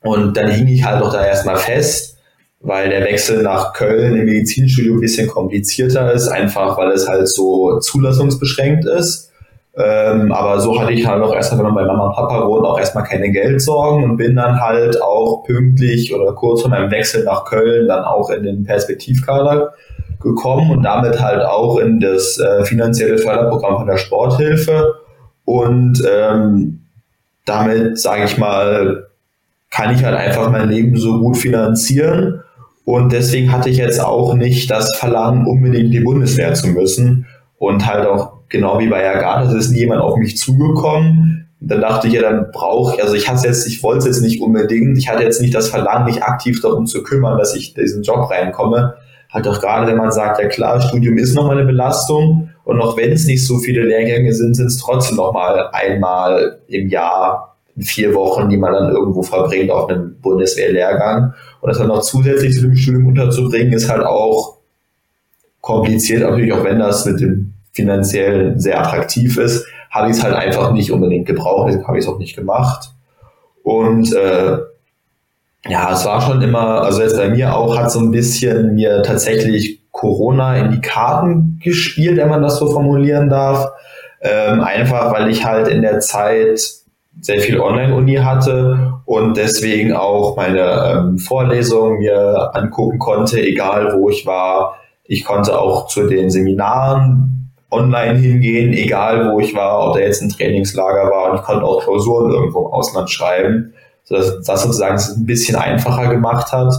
[0.01, 2.17] und dann hing ich halt auch da erstmal fest,
[2.61, 7.27] weil der Wechsel nach Köln im Medizinstudium ein bisschen komplizierter ist, einfach weil es halt
[7.27, 9.31] so zulassungsbeschränkt ist.
[9.77, 12.65] Ähm, aber so hatte ich halt auch erstmal, wenn man bei Mama und Papa wohnt,
[12.65, 17.23] auch erstmal keine Geldsorgen und bin dann halt auch pünktlich oder kurz vor meinem Wechsel
[17.23, 19.73] nach Köln dann auch in den Perspektivkader
[20.21, 24.95] gekommen und damit halt auch in das äh, finanzielle Förderprogramm von der Sporthilfe
[25.49, 26.81] und ähm,
[27.43, 29.07] damit, sage ich mal,
[29.71, 32.41] kann ich halt einfach mein Leben so gut finanzieren.
[32.85, 37.25] Und deswegen hatte ich jetzt auch nicht das Verlangen, unbedingt die Bundeswehr zu müssen.
[37.57, 41.47] Und halt auch genau wie bei Agatha, es ist nie jemand auf mich zugekommen.
[41.59, 44.21] dann dachte ich ja, dann brauche ich, also ich hatte jetzt, ich wollte es jetzt
[44.21, 47.75] nicht unbedingt, ich hatte jetzt nicht das Verlangen, mich aktiv darum zu kümmern, dass ich
[47.75, 48.93] in diesen Job reinkomme.
[49.29, 52.97] Halt auch gerade, wenn man sagt, ja klar, Studium ist nochmal eine Belastung und auch
[52.97, 58.13] wenn es nicht so viele Lehrgänge sind, sind es trotzdem nochmal einmal im Jahr vier
[58.13, 61.33] Wochen, die man dann irgendwo verbringt auf einem Bundeswehrlehrgang.
[61.61, 64.57] Und das dann noch zusätzlich zu dem Studium unterzubringen, ist halt auch
[65.61, 70.35] kompliziert, natürlich auch wenn das mit dem finanziell sehr attraktiv ist, habe ich es halt
[70.35, 72.91] einfach nicht unbedingt gebraucht, deswegen habe ich es auch nicht gemacht.
[73.63, 74.57] Und äh,
[75.67, 79.03] ja, es war schon immer, also jetzt bei mir auch, hat so ein bisschen mir
[79.03, 83.67] tatsächlich Corona in die Karten gespielt, wenn man das so formulieren darf.
[84.21, 86.59] Ähm, einfach weil ich halt in der Zeit
[87.21, 94.09] sehr viel Online-Uni hatte und deswegen auch meine ähm, Vorlesungen mir angucken konnte, egal wo
[94.09, 94.75] ich war.
[95.03, 100.21] Ich konnte auch zu den Seminaren online hingehen, egal wo ich war, ob da jetzt
[100.21, 101.31] ein Trainingslager war.
[101.31, 103.73] Und ich konnte auch Klausuren irgendwo im Ausland schreiben,
[104.09, 106.73] sodass das sozusagen ein bisschen einfacher gemacht hat.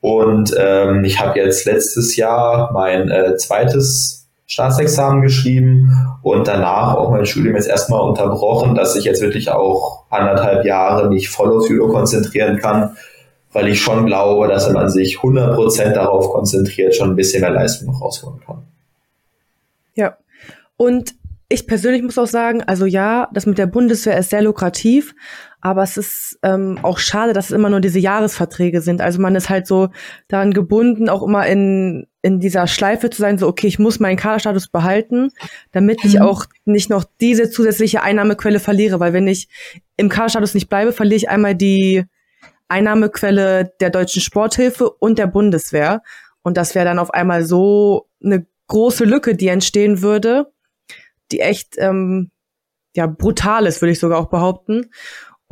[0.00, 7.10] Und ähm, ich habe jetzt letztes Jahr mein äh, zweites Staatsexamen geschrieben und danach auch
[7.10, 11.70] mein Studium jetzt erstmal unterbrochen, dass ich jetzt wirklich auch anderthalb Jahre mich voll auf
[11.70, 12.96] Judo konzentrieren kann,
[13.52, 17.50] weil ich schon glaube, dass wenn man sich 100% darauf konzentriert, schon ein bisschen mehr
[17.50, 18.64] Leistung noch rausholen kann.
[19.94, 20.18] Ja,
[20.76, 21.14] und
[21.48, 25.14] ich persönlich muss auch sagen, also ja, das mit der Bundeswehr ist sehr lukrativ,
[25.64, 29.00] aber es ist ähm, auch schade, dass es immer nur diese Jahresverträge sind.
[29.00, 29.88] Also man ist halt so
[30.28, 34.18] daran gebunden, auch immer in, in dieser Schleife zu sein, so okay, ich muss meinen
[34.18, 35.30] Kaderstatus behalten,
[35.72, 36.10] damit mhm.
[36.10, 39.48] ich auch nicht noch diese zusätzliche Einnahmequelle verliere, weil wenn ich
[39.96, 42.04] im Kaderstatus nicht bleibe, verliere ich einmal die
[42.68, 46.02] Einnahmequelle der deutschen Sporthilfe und der Bundeswehr.
[46.42, 50.52] Und das wäre dann auf einmal so eine große Lücke, die entstehen würde,
[51.32, 52.30] die echt ähm,
[52.94, 54.90] ja brutal ist, würde ich sogar auch behaupten.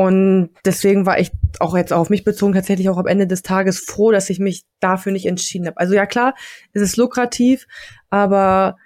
[0.03, 1.31] Und deswegen war ich
[1.61, 4.65] auch jetzt auf mich bezogen tatsächlich auch am Ende des Tages froh, dass ich mich
[4.81, 5.77] dafür nicht entschieden habe.
[5.77, 6.35] Also ja klar,
[6.73, 7.69] es ist lukrativ,
[8.11, 8.77] aber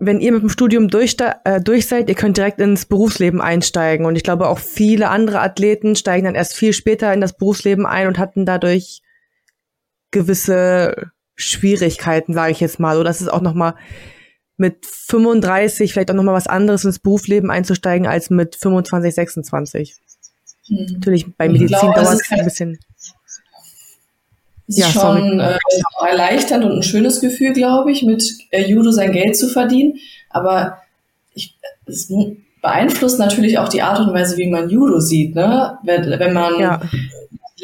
[0.00, 4.06] wenn ihr mit dem Studium durch, äh, durch seid, ihr könnt direkt ins Berufsleben einsteigen.
[4.06, 7.84] Und ich glaube, auch viele andere Athleten steigen dann erst viel später in das Berufsleben
[7.84, 9.02] ein und hatten dadurch
[10.10, 12.98] gewisse Schwierigkeiten, sage ich jetzt mal.
[12.98, 13.74] Oder es ist auch noch mal
[14.60, 19.94] mit 35 vielleicht auch noch mal was anderes ins Berufsleben einzusteigen als mit 25, 26.
[20.68, 20.86] Hm.
[20.92, 22.78] Natürlich bei Medizin dauert es ein bisschen.
[24.68, 25.58] Es ja, ist schon äh,
[26.06, 29.94] erleichternd und ein schönes Gefühl, glaube ich, mit äh, Judo sein Geld zu verdienen.
[30.28, 30.78] Aber
[31.34, 32.12] ich, es
[32.60, 35.34] beeinflusst natürlich auch die Art und Weise, wie man Judo sieht.
[35.34, 35.78] Ne?
[35.82, 36.82] Wenn, wenn man ja.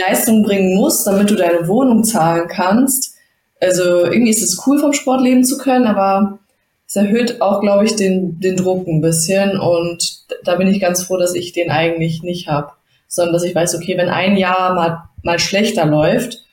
[0.09, 3.14] Leistung bringen muss, damit du deine Wohnung zahlen kannst.
[3.61, 6.38] Also irgendwie ist es cool, vom Sport leben zu können, aber
[6.87, 11.03] es erhöht auch, glaube ich, den, den Druck ein bisschen und da bin ich ganz
[11.03, 12.72] froh, dass ich den eigentlich nicht habe,
[13.09, 16.45] sondern dass ich weiß, okay, wenn ein Jahr mal, mal schlechter läuft,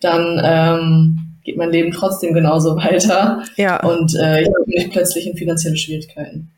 [0.00, 3.82] dann ähm, geht mein Leben trotzdem genauso weiter ja.
[3.82, 6.50] und äh, ich habe nicht plötzlich in finanzielle Schwierigkeiten.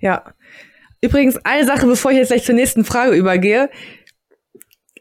[0.00, 0.24] Ja.
[1.02, 3.70] Übrigens, eine Sache, bevor ich jetzt gleich zur nächsten Frage übergehe.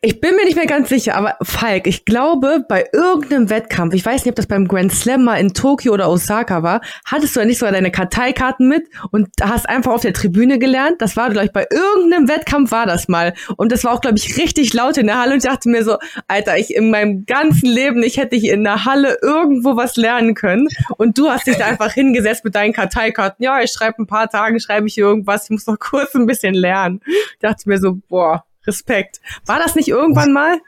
[0.02, 4.06] Ich bin mir nicht mehr ganz sicher, aber Falk, ich glaube, bei irgendeinem Wettkampf, ich
[4.06, 7.42] weiß nicht, ob das beim Grand Slam mal in Tokio oder Osaka war, hattest du
[7.42, 11.02] ja nicht sogar deine Karteikarten mit und hast einfach auf der Tribüne gelernt.
[11.02, 13.34] Das war, glaube ich, bei irgendeinem Wettkampf war das mal.
[13.58, 15.84] Und das war auch, glaube ich, richtig laut in der Halle und ich dachte mir
[15.84, 15.98] so,
[16.30, 20.34] Alter, ich in meinem ganzen Leben nicht hätte ich in der Halle irgendwo was lernen
[20.34, 20.70] können.
[20.96, 23.44] Und du hast dich da einfach hingesetzt mit deinen Karteikarten.
[23.44, 26.26] Ja, ich schreibe ein paar Tage, schreibe ich hier irgendwas, ich muss noch kurz ein
[26.26, 27.02] bisschen lernen.
[27.06, 29.22] Ich dachte mir so, boah, Respekt.
[29.46, 30.60] War das nicht irgendwann mal?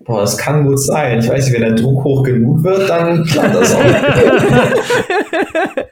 [0.00, 1.20] Boah, das kann gut sein.
[1.20, 3.84] Ich weiß nicht, wenn der Druck hoch genug wird, dann klappt das auch.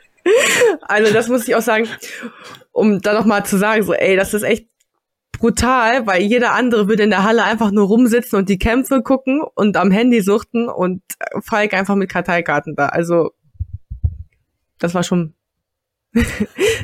[0.83, 1.89] also das muss ich auch sagen,
[2.73, 4.69] um da nochmal zu sagen, so, ey, das ist echt
[5.39, 9.43] brutal, weil jeder andere würde in der Halle einfach nur rumsitzen und die Kämpfe gucken
[9.55, 11.03] und am Handy suchten und
[11.43, 12.87] Falk einfach mit Karteikarten da.
[12.87, 13.33] Also
[14.79, 15.35] das war schon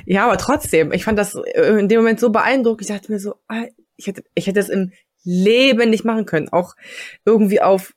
[0.07, 2.83] ja, aber trotzdem, ich fand das in dem Moment so beeindruckend.
[2.83, 3.37] Ich dachte mir so,
[4.01, 4.92] ich hätte, ich hätte das im
[5.24, 6.48] Leben nicht machen können.
[6.48, 6.74] Auch
[7.24, 7.92] irgendwie auf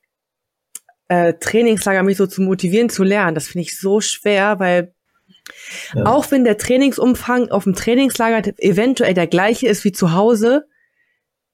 [1.07, 3.35] äh, Trainingslager mich so zu motivieren, zu lernen.
[3.35, 4.93] Das finde ich so schwer, weil
[5.93, 6.05] ja.
[6.05, 10.65] auch wenn der Trainingsumfang auf dem Trainingslager eventuell der gleiche ist wie zu Hause,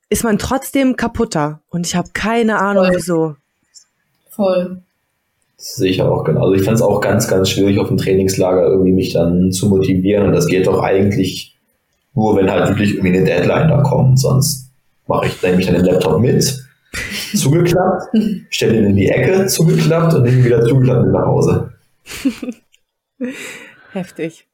[0.09, 1.61] ist man trotzdem kaputter.
[1.69, 2.95] Und ich habe keine Ahnung, Voll.
[2.95, 3.35] wieso.
[4.29, 4.83] Voll.
[5.57, 6.45] Das sehe ich auch genau.
[6.45, 9.67] Also ich fand es auch ganz, ganz schwierig, auf dem Trainingslager irgendwie mich dann zu
[9.67, 10.25] motivieren.
[10.25, 11.58] Und das geht doch eigentlich
[12.19, 14.19] nur, wenn halt wirklich irgendwie eine Deadline da kommt.
[14.19, 14.69] Sonst
[15.07, 16.65] mache ich, nehme ich dann den Laptop mit,
[17.35, 18.09] zugeklappt,
[18.49, 21.73] stelle ihn in die Ecke, zugeklappt und nehme ihn wieder zugeklappt nach Hause.
[23.93, 24.47] Heftig.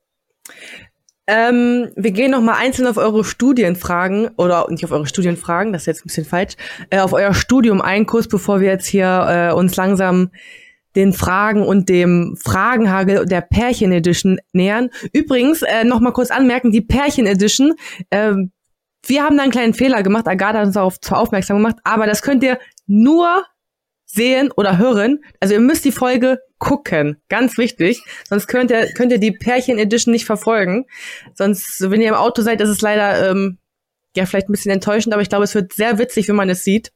[1.27, 5.83] Ähm, wir gehen noch mal einzeln auf eure Studienfragen oder nicht auf eure Studienfragen, das
[5.83, 6.53] ist jetzt ein bisschen falsch,
[6.91, 10.29] äh, auf euer Studium ein, kurz bevor wir jetzt hier äh, uns langsam
[10.95, 14.89] den Fragen und dem Fragenhagel der Pärchen Edition nähern.
[15.13, 17.73] Übrigens, äh, noch mal kurz anmerken, die Pärchen Edition,
[18.09, 18.33] äh,
[19.07, 22.21] wir haben da einen kleinen Fehler gemacht, Agatha hat uns darauf aufmerksam gemacht, aber das
[22.21, 23.43] könnt ihr nur
[24.05, 25.19] sehen oder hören.
[25.39, 27.17] Also ihr müsst die Folge gucken.
[27.29, 28.01] Ganz wichtig.
[28.27, 30.85] Sonst könnt ihr, könnt ihr die Pärchen Edition nicht verfolgen.
[31.33, 33.57] Sonst, wenn ihr im Auto seid, ist es leider, ähm,
[34.15, 36.63] ja, vielleicht ein bisschen enttäuschend, aber ich glaube, es wird sehr witzig, wenn man es
[36.63, 36.91] sieht.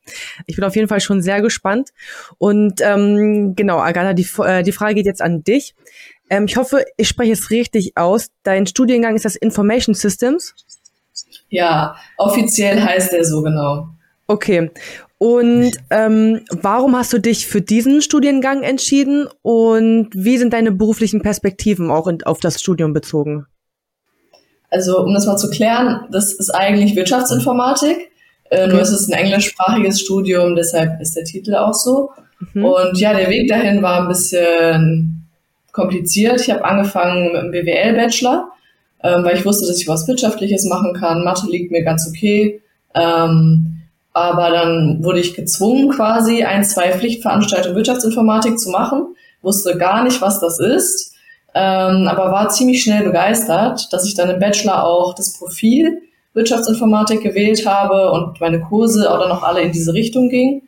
[0.46, 1.90] Ich bin auf jeden Fall schon sehr gespannt.
[2.38, 5.76] Und ähm, genau, Agatha, die, äh, die Frage geht jetzt an dich.
[6.30, 8.30] Ähm, ich hoffe, ich spreche es richtig aus.
[8.44, 10.54] Dein Studiengang ist das Information Systems.
[11.50, 13.90] Ja, offiziell heißt der so genau.
[14.28, 14.72] Okay.
[15.18, 21.22] Und ähm, warum hast du dich für diesen Studiengang entschieden und wie sind deine beruflichen
[21.22, 23.46] Perspektiven auch in, auf das Studium bezogen?
[24.70, 28.12] Also um das mal zu klären, das ist eigentlich Wirtschaftsinformatik.
[28.50, 28.72] Äh, okay.
[28.72, 32.12] Nur ist es ein englischsprachiges Studium, deshalb ist der Titel auch so.
[32.54, 32.66] Mhm.
[32.66, 35.28] Und ja, der Weg dahin war ein bisschen
[35.72, 36.42] kompliziert.
[36.42, 38.52] Ich habe angefangen mit einem BWL-Bachelor,
[39.04, 41.24] ähm, weil ich wusste, dass ich was Wirtschaftliches machen kann.
[41.24, 42.62] Mathe liegt mir ganz okay.
[42.96, 43.82] Ähm,
[44.14, 50.22] aber dann wurde ich gezwungen, quasi ein, zwei Pflichtveranstaltungen Wirtschaftsinformatik zu machen, wusste gar nicht,
[50.22, 51.14] was das ist,
[51.60, 56.02] ähm, aber war ziemlich schnell begeistert, dass ich dann im Bachelor auch das Profil
[56.34, 60.62] Wirtschaftsinformatik gewählt habe und meine Kurse auch dann noch alle in diese Richtung gingen.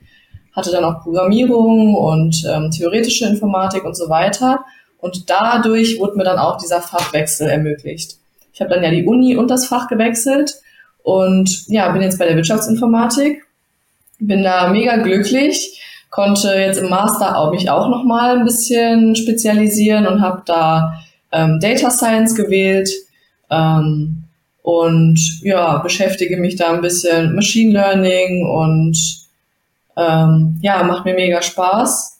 [0.53, 4.65] Hatte dann auch Programmierung und ähm, theoretische Informatik und so weiter.
[4.97, 8.17] Und dadurch wurde mir dann auch dieser Fachwechsel ermöglicht.
[8.51, 10.55] Ich habe dann ja die Uni und das Fach gewechselt
[11.03, 13.45] und ja, bin jetzt bei der Wirtschaftsinformatik,
[14.19, 15.81] bin da mega glücklich,
[16.11, 21.01] konnte jetzt im Master auch mich auch noch mal ein bisschen spezialisieren und habe da
[21.31, 22.89] ähm, Data Science gewählt
[23.49, 24.25] ähm,
[24.61, 28.95] und ja beschäftige mich da ein bisschen Machine Learning und
[29.97, 32.19] ähm, ja macht mir mega Spaß.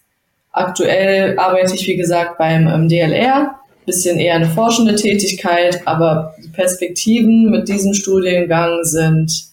[0.52, 6.50] Aktuell arbeite ich wie gesagt beim ähm, DLR bisschen eher eine forschende Tätigkeit, aber die
[6.50, 9.50] Perspektiven mit diesem Studiengang sind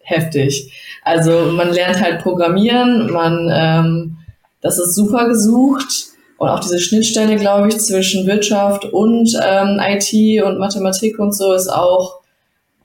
[0.00, 0.72] heftig.
[1.04, 4.18] Also man lernt halt Programmieren, man ähm,
[4.60, 10.42] das ist super gesucht und auch diese Schnittstelle, glaube ich, zwischen Wirtschaft und ähm, IT
[10.44, 12.20] und Mathematik und so ist auch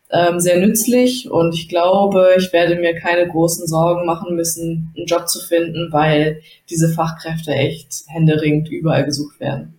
[0.09, 5.05] ähm, sehr nützlich und ich glaube, ich werde mir keine großen Sorgen machen müssen, einen
[5.05, 9.77] Job zu finden, weil diese Fachkräfte echt händeringend überall gesucht werden.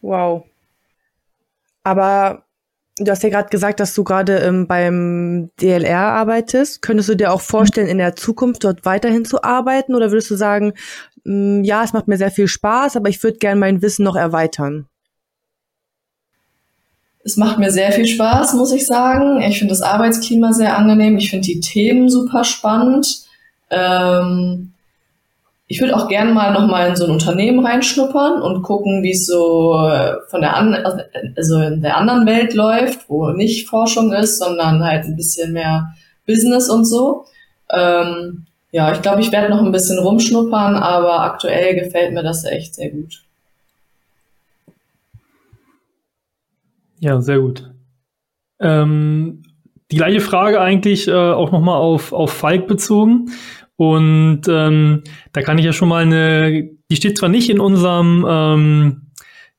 [0.00, 0.44] Wow.
[1.84, 2.42] Aber
[2.98, 6.82] du hast ja gerade gesagt, dass du gerade ähm, beim DLR arbeitest.
[6.82, 9.94] Könntest du dir auch vorstellen, in der Zukunft dort weiterhin zu arbeiten?
[9.94, 10.72] Oder würdest du sagen,
[11.24, 14.04] mh, mm, ja, es macht mir sehr viel Spaß, aber ich würde gerne mein Wissen
[14.04, 14.86] noch erweitern?
[17.24, 19.42] Es macht mir sehr viel Spaß, muss ich sagen.
[19.42, 21.18] Ich finde das Arbeitsklima sehr angenehm.
[21.18, 23.24] Ich finde die Themen super spannend.
[23.70, 24.72] Ähm,
[25.70, 29.26] ich würde auch gerne mal nochmal in so ein Unternehmen reinschnuppern und gucken, wie es
[29.26, 30.74] so äh, von der an
[31.36, 35.94] also in der anderen Welt läuft, wo nicht Forschung ist, sondern halt ein bisschen mehr
[36.26, 37.26] Business und so.
[37.70, 42.44] Ähm, ja, ich glaube, ich werde noch ein bisschen rumschnuppern, aber aktuell gefällt mir das
[42.44, 43.22] echt sehr gut.
[47.00, 47.70] Ja, sehr gut.
[48.58, 49.42] Ähm,
[49.90, 53.30] die gleiche Frage eigentlich äh, auch nochmal auf, auf Falk bezogen.
[53.78, 58.26] Und ähm, da kann ich ja schon mal eine, die steht zwar nicht in unserem,
[58.28, 59.02] ähm,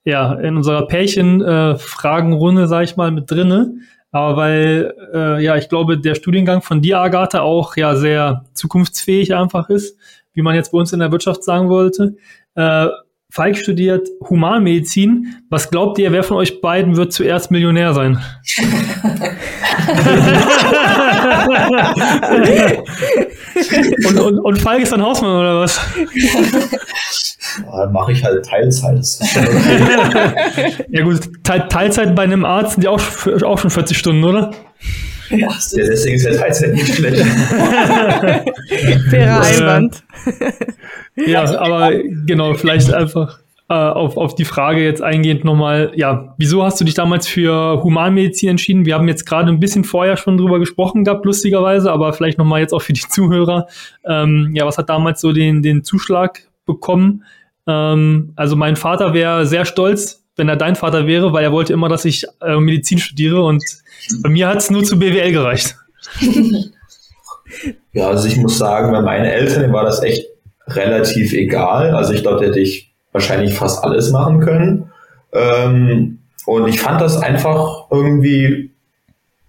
[0.03, 3.75] ja, in unserer Pärchen-Fragenrunde, äh, sag ich mal, mit drinne,
[4.11, 9.35] aber weil, äh, ja, ich glaube, der Studiengang von dir, Agatha, auch ja sehr zukunftsfähig
[9.35, 9.97] einfach ist,
[10.33, 12.17] wie man jetzt bei uns in der Wirtschaft sagen wollte.
[12.55, 12.87] Äh,
[13.31, 15.33] Falk studiert Humanmedizin.
[15.49, 18.19] Was glaubt ihr, wer von euch beiden wird zuerst Millionär sein?
[24.07, 25.79] und, und, und Falk ist ein Hausmann oder was?
[27.65, 29.05] Ja, dann mache ich halt Teilzeit.
[30.89, 33.01] ja gut, Teilzeit bei einem Arzt sind ja auch,
[33.43, 34.51] auch schon 40 Stunden, oder?
[35.29, 37.25] Ja, deswegen ist ja Teilzeit nicht schlecht.
[39.09, 40.03] Fairer Einwand.
[41.15, 41.91] ja, aber
[42.25, 43.39] genau, vielleicht einfach
[43.69, 47.83] äh, auf, auf die Frage jetzt eingehend nochmal, ja, wieso hast du dich damals für
[47.83, 48.85] Humanmedizin entschieden?
[48.85, 52.61] Wir haben jetzt gerade ein bisschen vorher schon drüber gesprochen gehabt, lustigerweise, aber vielleicht nochmal
[52.61, 53.67] jetzt auch für die Zuhörer.
[54.03, 57.23] Ähm, ja, was hat damals so den, den Zuschlag bekommen?
[57.67, 61.73] Ähm, also mein Vater wäre sehr stolz, wenn er dein Vater wäre, weil er wollte
[61.73, 63.63] immer, dass ich äh, Medizin studiere und
[64.23, 65.75] bei mir hat es nur zu BWL gereicht.
[67.93, 70.25] ja, also ich muss sagen, bei meinen Eltern war das echt
[70.67, 71.91] relativ egal.
[71.91, 74.91] Also ich glaube, hätte ich wahrscheinlich fast alles machen können.
[75.33, 78.71] Ähm, und ich fand das einfach irgendwie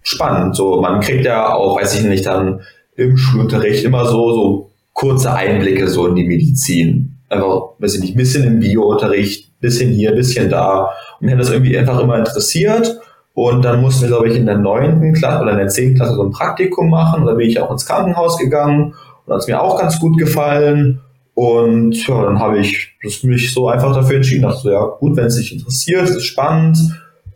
[0.03, 0.57] spannend.
[0.57, 2.61] So, man kriegt ja auch, weiß ich nicht, dann
[2.97, 7.17] im Schulunterricht immer so, so kurze Einblicke so in die Medizin.
[7.29, 10.91] Einfach, weiß ich nicht, ein bisschen im Biounterricht, bisschen hier, bisschen da.
[11.21, 13.01] Und mir hat das irgendwie einfach immer interessiert.
[13.33, 16.17] Und dann mussten wir, glaube ich, in der neunten Klasse oder in der zehnten Klasse
[16.17, 17.23] so ein Praktikum machen.
[17.23, 18.95] Und da bin ich auch ins Krankenhaus gegangen.
[19.25, 21.01] Und hat es mir auch ganz gut gefallen.
[21.35, 24.43] Und ja, dann habe ich mich so einfach dafür entschieden.
[24.43, 26.79] Dachte ja, gut, wenn es dich interessiert, ist spannend.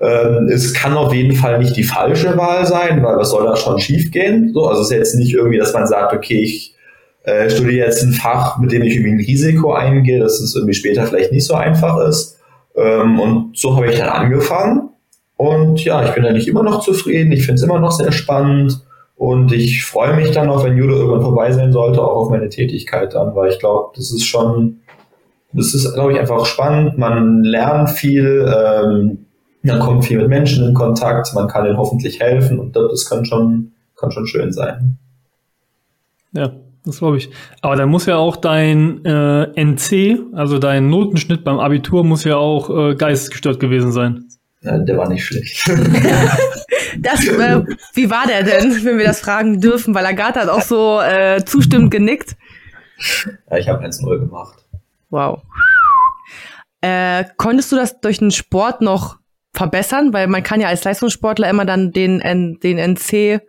[0.00, 3.56] Ähm, es kann auf jeden Fall nicht die falsche Wahl sein, weil was soll da
[3.56, 4.52] schon schief gehen?
[4.52, 6.74] So, also es ist jetzt nicht irgendwie, dass man sagt, okay, ich
[7.22, 10.74] äh, studiere jetzt ein Fach, mit dem ich irgendwie ein Risiko eingehe, dass es irgendwie
[10.74, 12.38] später vielleicht nicht so einfach ist.
[12.76, 14.90] Ähm, und so habe ich dann angefangen.
[15.36, 17.32] Und ja, ich bin eigentlich immer noch zufrieden.
[17.32, 18.80] Ich finde es immer noch sehr spannend.
[19.16, 22.48] Und ich freue mich dann auch, wenn Judo irgendwann vorbei sein sollte, auch auf meine
[22.48, 24.80] Tätigkeit dann, weil ich glaube, das ist schon,
[25.52, 26.98] das ist, glaube ich, einfach spannend.
[26.98, 29.26] Man lernt viel, ähm,
[29.62, 33.24] man kommt viel mit Menschen in Kontakt, man kann ihnen hoffentlich helfen und das kann
[33.24, 34.98] schon, kann schon schön sein.
[36.32, 36.52] Ja,
[36.84, 37.30] das glaube ich.
[37.62, 42.36] Aber dann muss ja auch dein äh, NC, also dein Notenschnitt beim Abitur, muss ja
[42.36, 44.24] auch äh, geistesgestört gewesen sein.
[44.64, 45.64] Ja, der war nicht schlecht.
[46.96, 47.60] Das, äh,
[47.94, 49.94] wie war der denn, wenn wir das fragen dürfen?
[49.96, 52.36] Weil Agatha hat auch so äh, zustimmend genickt.
[53.50, 54.64] Ja, ich habe 1-0 gemacht.
[55.10, 55.42] Wow.
[56.82, 59.16] Äh, konntest du das durch den Sport noch
[59.52, 60.12] verbessern?
[60.12, 62.20] Weil man kann ja als Leistungssportler immer dann den,
[62.62, 63.40] den NC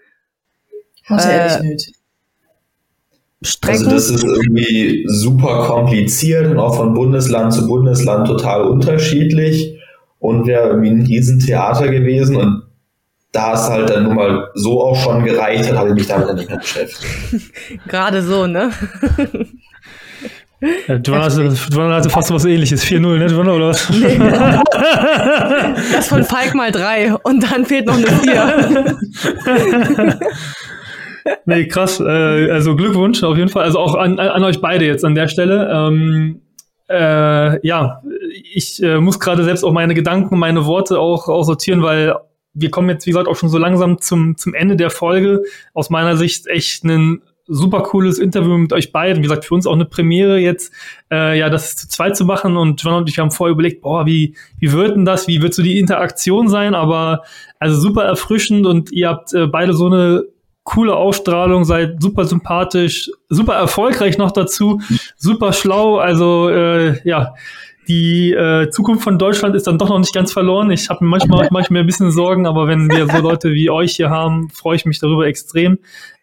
[1.04, 1.94] Hatte er nicht
[3.44, 3.86] strecken.
[3.86, 9.75] Also das ist irgendwie super kompliziert und auch von Bundesland zu Bundesland total unterschiedlich
[10.26, 12.64] und wäre irgendwie ein Riesentheater gewesen und
[13.32, 16.30] da es halt dann nun mal so auch schon gereicht hat, habe ich mich damit
[16.30, 17.52] dann nicht mehr beschäftigt.
[17.88, 18.72] Gerade so, ne?
[20.88, 22.84] Ja, Joanna hatte, Joanna hatte fast was ähnliches.
[22.86, 23.90] 4-0, ne, Joanna, oder was?
[23.90, 24.18] Nee.
[25.92, 29.38] Das von Falk mal drei und dann fehlt noch eine vier.
[31.46, 32.00] Nee, krass.
[32.00, 33.64] Äh, also Glückwunsch auf jeden Fall.
[33.64, 35.70] Also auch an, an euch beide jetzt an der Stelle.
[35.72, 36.42] Ähm,
[36.90, 38.02] äh, ja,
[38.54, 42.16] ich äh, muss gerade selbst auch meine Gedanken, meine Worte auch, auch sortieren, weil
[42.54, 45.44] wir kommen jetzt, wie gesagt, auch schon so langsam zum, zum Ende der Folge.
[45.74, 49.18] Aus meiner Sicht echt ein super cooles Interview mit euch beiden.
[49.18, 50.74] Wie gesagt, für uns auch eine Premiere jetzt,
[51.12, 52.58] äh, ja, das zu zweit zu machen.
[52.58, 55.28] Und John und ich haben vorher überlegt, boah, wie, wie wird denn das?
[55.28, 56.76] Wie wird so die Interaktion sein?
[56.76, 57.24] Aber
[57.60, 60.24] also super erfrischend und ihr habt äh, beide so eine
[60.66, 64.82] coole Ausstrahlung, seid super sympathisch, super erfolgreich noch dazu,
[65.16, 65.98] super schlau.
[65.98, 67.36] Also äh, ja,
[67.88, 70.72] die äh, Zukunft von Deutschland ist dann doch noch nicht ganz verloren.
[70.72, 74.10] Ich habe manchmal mir ein bisschen Sorgen, aber wenn wir so Leute wie euch hier
[74.10, 75.78] haben, freue ich mich darüber extrem.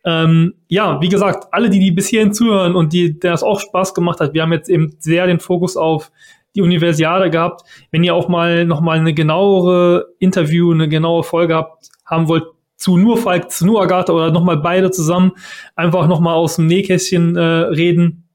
[0.04, 3.60] Ähm, ja, wie gesagt, alle, die die bis hierhin zuhören und die der das auch
[3.60, 6.10] Spaß gemacht hat, wir haben jetzt eben sehr den Fokus auf
[6.56, 7.62] die Universiade gehabt.
[7.92, 12.44] Wenn ihr auch mal noch mal eine genauere Interview, eine genaue Folge habt, haben wollt
[12.82, 15.32] zu nur Falk, zu nur Agatha oder noch mal beide zusammen,
[15.76, 18.28] einfach noch mal aus dem Nähkästchen äh, reden,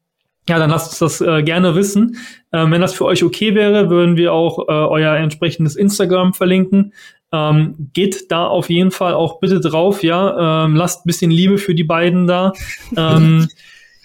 [0.49, 2.17] ja, dann lasst uns das äh, gerne wissen.
[2.53, 6.93] Ähm, wenn das für euch okay wäre, würden wir auch äh, euer entsprechendes Instagram verlinken.
[7.33, 10.63] Ähm, geht da auf jeden Fall auch bitte drauf, ja.
[10.65, 12.53] Ähm, lasst ein bisschen Liebe für die beiden da.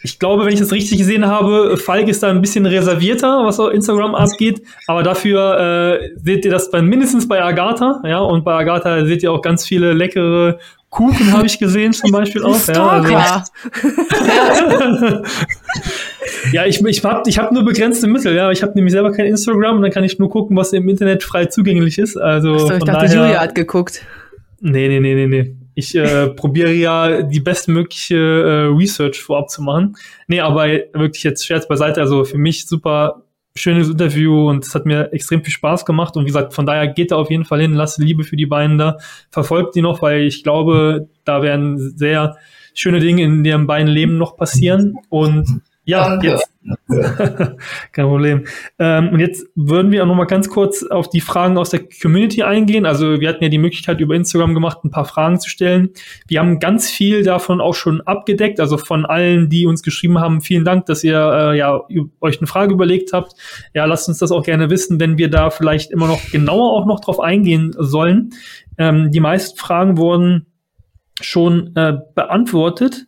[0.03, 3.59] ich glaube, wenn ich das richtig gesehen habe, Falk ist da ein bisschen reservierter, was
[3.59, 4.62] Instagram abgeht.
[4.86, 8.18] Aber dafür äh, seht ihr das bei, mindestens bei Agatha, ja.
[8.18, 10.59] Und bei Agatha seht ihr auch ganz viele leckere
[10.90, 12.59] Kuchen, habe ich gesehen zum Beispiel auch.
[12.66, 13.12] Ja, also,
[16.53, 18.50] ja, ich, ich habe ich hab nur begrenzte Mittel, ja.
[18.50, 21.22] Ich habe nämlich selber kein Instagram und dann kann ich nur gucken, was im Internet
[21.22, 22.16] frei zugänglich ist.
[22.16, 24.03] Also Achso, ich dachte, daher, Julia hat geguckt.
[24.61, 25.57] Nee, nee, nee, nee, nee.
[25.75, 29.97] Ich äh, probiere ja die bestmögliche äh, Research vorab zu machen.
[30.27, 32.01] Nee, aber wirklich jetzt Scherz beiseite.
[32.01, 33.23] Also für mich super
[33.55, 36.16] schönes Interview und es hat mir extrem viel Spaß gemacht.
[36.16, 38.47] Und wie gesagt, von daher geht da auf jeden Fall hin, lasst Liebe für die
[38.47, 38.99] beiden da,
[39.31, 42.37] verfolgt die noch, weil ich glaube, da werden sehr
[42.75, 44.97] schöne Dinge in ihrem beiden Leben noch passieren.
[45.09, 46.28] Und ja, Danke.
[46.28, 46.53] jetzt.
[47.93, 48.45] Kein Problem.
[48.78, 51.80] Ähm, und jetzt würden wir auch noch mal ganz kurz auf die Fragen aus der
[52.01, 52.87] Community eingehen.
[52.87, 55.91] Also wir hatten ja die Möglichkeit über Instagram gemacht, ein paar Fragen zu stellen.
[56.28, 58.61] Wir haben ganz viel davon auch schon abgedeckt.
[58.61, 61.80] Also von allen, die uns geschrieben haben, vielen Dank, dass ihr äh, ja
[62.20, 63.33] euch eine Frage überlegt habt.
[63.74, 66.87] Ja, lasst uns das auch gerne wissen, wenn wir da vielleicht immer noch genauer auch
[66.87, 68.30] noch drauf eingehen sollen.
[68.78, 70.47] Ähm, die meisten Fragen wurden
[71.20, 73.07] schon äh, beantwortet.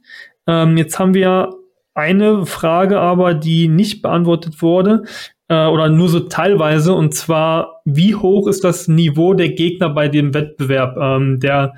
[0.49, 1.51] Ähm, jetzt haben wir
[1.95, 5.05] eine Frage aber, die nicht beantwortet wurde
[5.49, 10.09] äh, oder nur so teilweise und zwar, wie hoch ist das Niveau der Gegner bei
[10.09, 10.97] dem Wettbewerb?
[10.97, 11.75] Ähm, der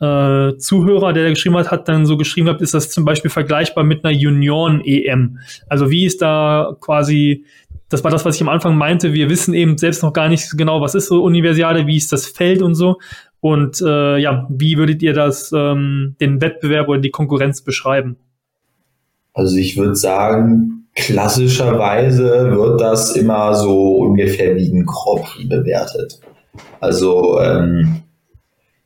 [0.00, 3.84] äh, Zuhörer, der da geschrieben hat, hat dann so geschrieben ist das zum Beispiel vergleichbar
[3.84, 5.38] mit einer Junioren-EM?
[5.68, 7.44] Also wie ist da quasi,
[7.88, 10.56] das war das, was ich am Anfang meinte, wir wissen eben selbst noch gar nicht
[10.56, 12.98] genau, was ist so Universiade, wie ist das Feld und so.
[13.40, 18.16] Und äh, ja, wie würdet ihr das, ähm, den Wettbewerb oder die Konkurrenz beschreiben?
[19.36, 26.18] Also ich würde sagen, klassischerweise wird das immer so ungefähr wie ein Grand bewertet.
[26.80, 28.02] Also ähm,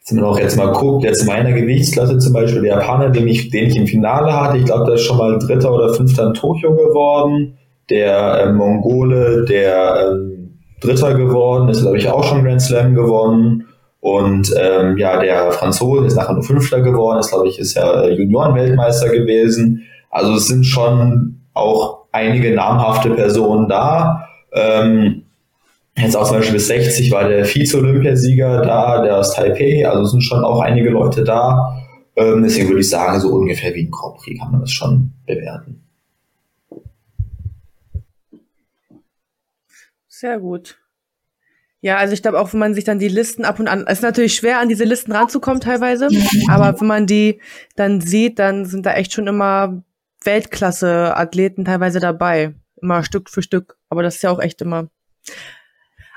[0.09, 3.51] wenn man auch jetzt mal guckt, jetzt meiner Gewichtsklasse zum Beispiel, der Japaner, den ich,
[3.51, 6.35] den ich im Finale hatte, ich glaube, der ist schon mal Dritter oder Fünfter in
[6.35, 7.57] Tokio geworden.
[7.89, 13.69] Der äh, Mongole, der ähm, Dritter geworden, ist, glaube ich, auch schon Grand Slam gewonnen.
[14.01, 18.09] Und ähm, ja, der Franzose ist nachher nur Fünfter geworden, ist, glaube ich, ist ja
[18.09, 19.83] Junioren-Weltmeister gewesen.
[20.11, 24.29] Also es sind schon auch einige namhafte Personen da.
[24.53, 25.23] Ähm,
[25.97, 30.23] Jetzt auch zum Beispiel bis 60 war der Vize-Olympiasieger da, der aus Taipei, also sind
[30.23, 31.83] schon auch einige Leute da.
[32.17, 35.13] Ähm, deswegen würde ich sagen, so ungefähr wie ein Grand Prix kann man das schon
[35.27, 35.83] bewerten.
[40.09, 40.79] Sehr gut.
[41.83, 43.99] Ja, also ich glaube auch, wenn man sich dann die Listen ab und an, es
[43.99, 46.09] ist natürlich schwer, an diese Listen ranzukommen teilweise,
[46.49, 47.41] aber wenn man die
[47.75, 49.83] dann sieht, dann sind da echt schon immer
[50.25, 52.55] Weltklasse-Athleten teilweise dabei.
[52.81, 53.77] Immer Stück für Stück.
[53.89, 54.89] Aber das ist ja auch echt immer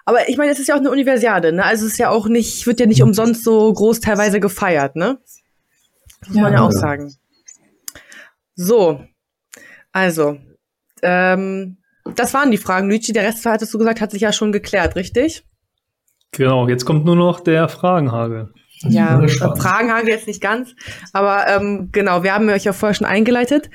[0.05, 1.63] aber ich meine, es ist ja auch eine Universiade, ne?
[1.63, 5.19] Also es ist ja auch nicht, wird ja nicht umsonst so groß teilweise gefeiert, ne?
[6.19, 7.15] Das muss ja, man ja auch sagen.
[8.55, 9.03] So,
[9.91, 10.37] also,
[11.01, 11.77] ähm,
[12.15, 13.13] das waren die Fragen, Luigi.
[13.13, 15.45] Der Rest, hattest du gesagt, hat sich ja schon geklärt, richtig?
[16.31, 18.53] Genau, jetzt kommt nur noch der Fragenhagel.
[18.89, 20.75] Ja, Fragenhagel jetzt nicht ganz,
[21.13, 23.69] aber ähm, genau, wir haben euch ja vorher schon eingeleitet.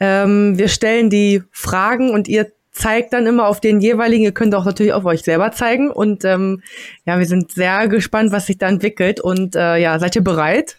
[0.00, 4.24] Ähm, wir stellen die Fragen und ihr zeigt dann immer auf den jeweiligen.
[4.24, 5.90] Ihr könnt auch natürlich auf euch selber zeigen.
[5.90, 6.62] Und ähm,
[7.06, 9.20] ja, wir sind sehr gespannt, was sich da entwickelt.
[9.20, 10.78] Und äh, ja, seid ihr bereit?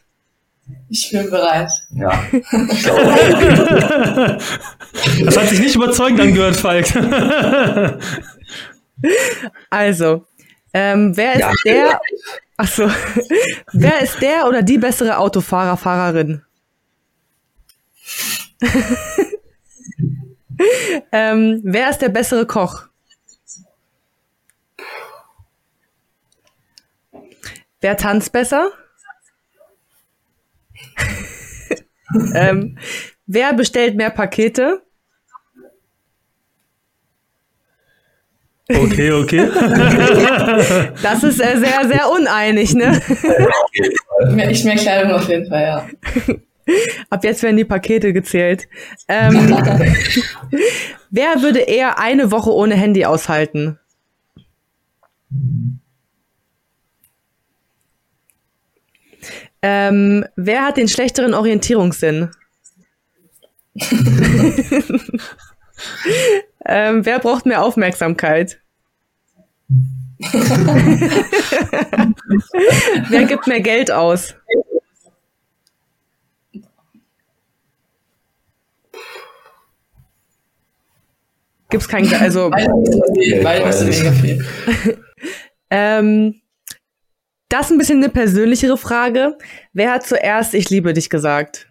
[0.90, 1.72] Ich bin bereit.
[1.92, 2.24] Ja.
[5.24, 6.88] das hat sich nicht überzeugend angehört, Falk.
[9.70, 10.26] also,
[10.78, 11.54] ähm, wer ist ja.
[11.66, 12.02] der?
[12.58, 12.90] Achso,
[13.72, 16.44] wer ist der oder die bessere Autofahrer, Fahrerin?
[21.14, 22.90] ähm, wer ist der bessere Koch?
[27.80, 28.72] Wer tanzt besser?
[32.34, 32.78] ähm,
[33.26, 34.85] wer bestellt mehr Pakete?
[38.68, 39.48] Okay, okay.
[41.04, 43.00] das ist äh, sehr, sehr uneinig, ne?
[44.50, 45.88] Ich mehr Kleidung auf jeden Fall, ja.
[47.12, 48.68] Ab jetzt werden die Pakete gezählt.
[49.08, 49.56] Ähm,
[51.12, 53.78] wer würde eher eine Woche ohne Handy aushalten?
[59.62, 62.32] Ähm, wer hat den schlechteren Orientierungssinn?
[66.66, 68.60] Ähm, wer braucht mehr Aufmerksamkeit?
[73.10, 74.36] wer gibt mehr Geld aus?
[81.70, 82.50] Gibt's kein, also.
[82.50, 84.46] Beides ist mega viel.
[85.70, 86.42] ähm,
[87.50, 89.38] das ist ein bisschen eine persönlichere Frage.
[89.74, 91.68] Wer hat zuerst Ich liebe dich gesagt?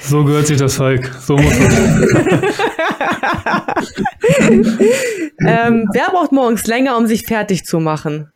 [0.00, 1.10] So gehört sich das, Falk.
[1.20, 2.58] So muss es.
[5.40, 8.32] ähm, wer braucht morgens länger, um sich fertig zu machen?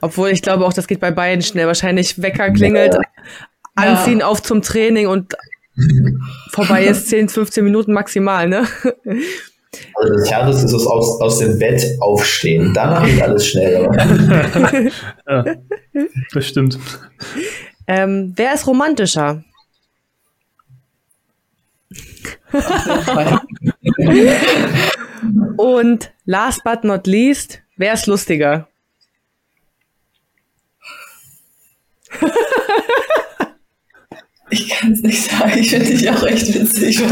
[0.00, 1.66] Obwohl ich glaube auch, das geht bei beiden schnell.
[1.66, 2.96] Wahrscheinlich Wecker klingelt,
[3.74, 4.26] anziehen, ja.
[4.26, 5.34] auf zum Training und
[6.52, 8.66] vorbei ist 10, 15 Minuten maximal, ne?
[10.00, 12.72] Also das Härteste ist es aus, aus dem Bett aufstehen.
[12.72, 13.90] Danach geht alles schneller.
[15.28, 15.44] ja,
[16.32, 16.78] das stimmt.
[17.88, 19.42] Ähm, wer ist romantischer?
[25.56, 28.68] Und last but not least, wer ist lustiger?
[34.50, 35.52] Ich kann es nicht sagen.
[35.58, 37.00] Ich finde dich auch echt witzig.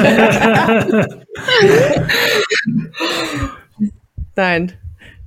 [4.36, 4.72] Nein.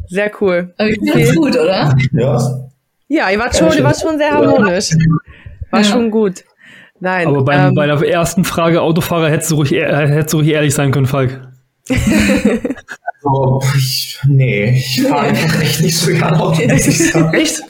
[0.08, 0.74] Sehr cool.
[0.78, 1.96] Aber ich finde gut, oder?
[2.14, 2.70] Ja.
[3.08, 4.92] Ja, ihr wart schon, ihr wart schon sehr harmonisch.
[5.72, 5.86] War ja.
[5.86, 6.44] schon gut.
[7.00, 7.28] Nein.
[7.28, 10.50] Aber bei, ähm, bei der ersten Frage Autofahrer hättest du ruhig, äh, hättest du ruhig
[10.50, 11.42] ehrlich sein können, Falk.
[11.90, 16.62] also, ich, nee, ich fahre einfach echt nicht so gerne Auto.
[16.62, 17.62] Echt?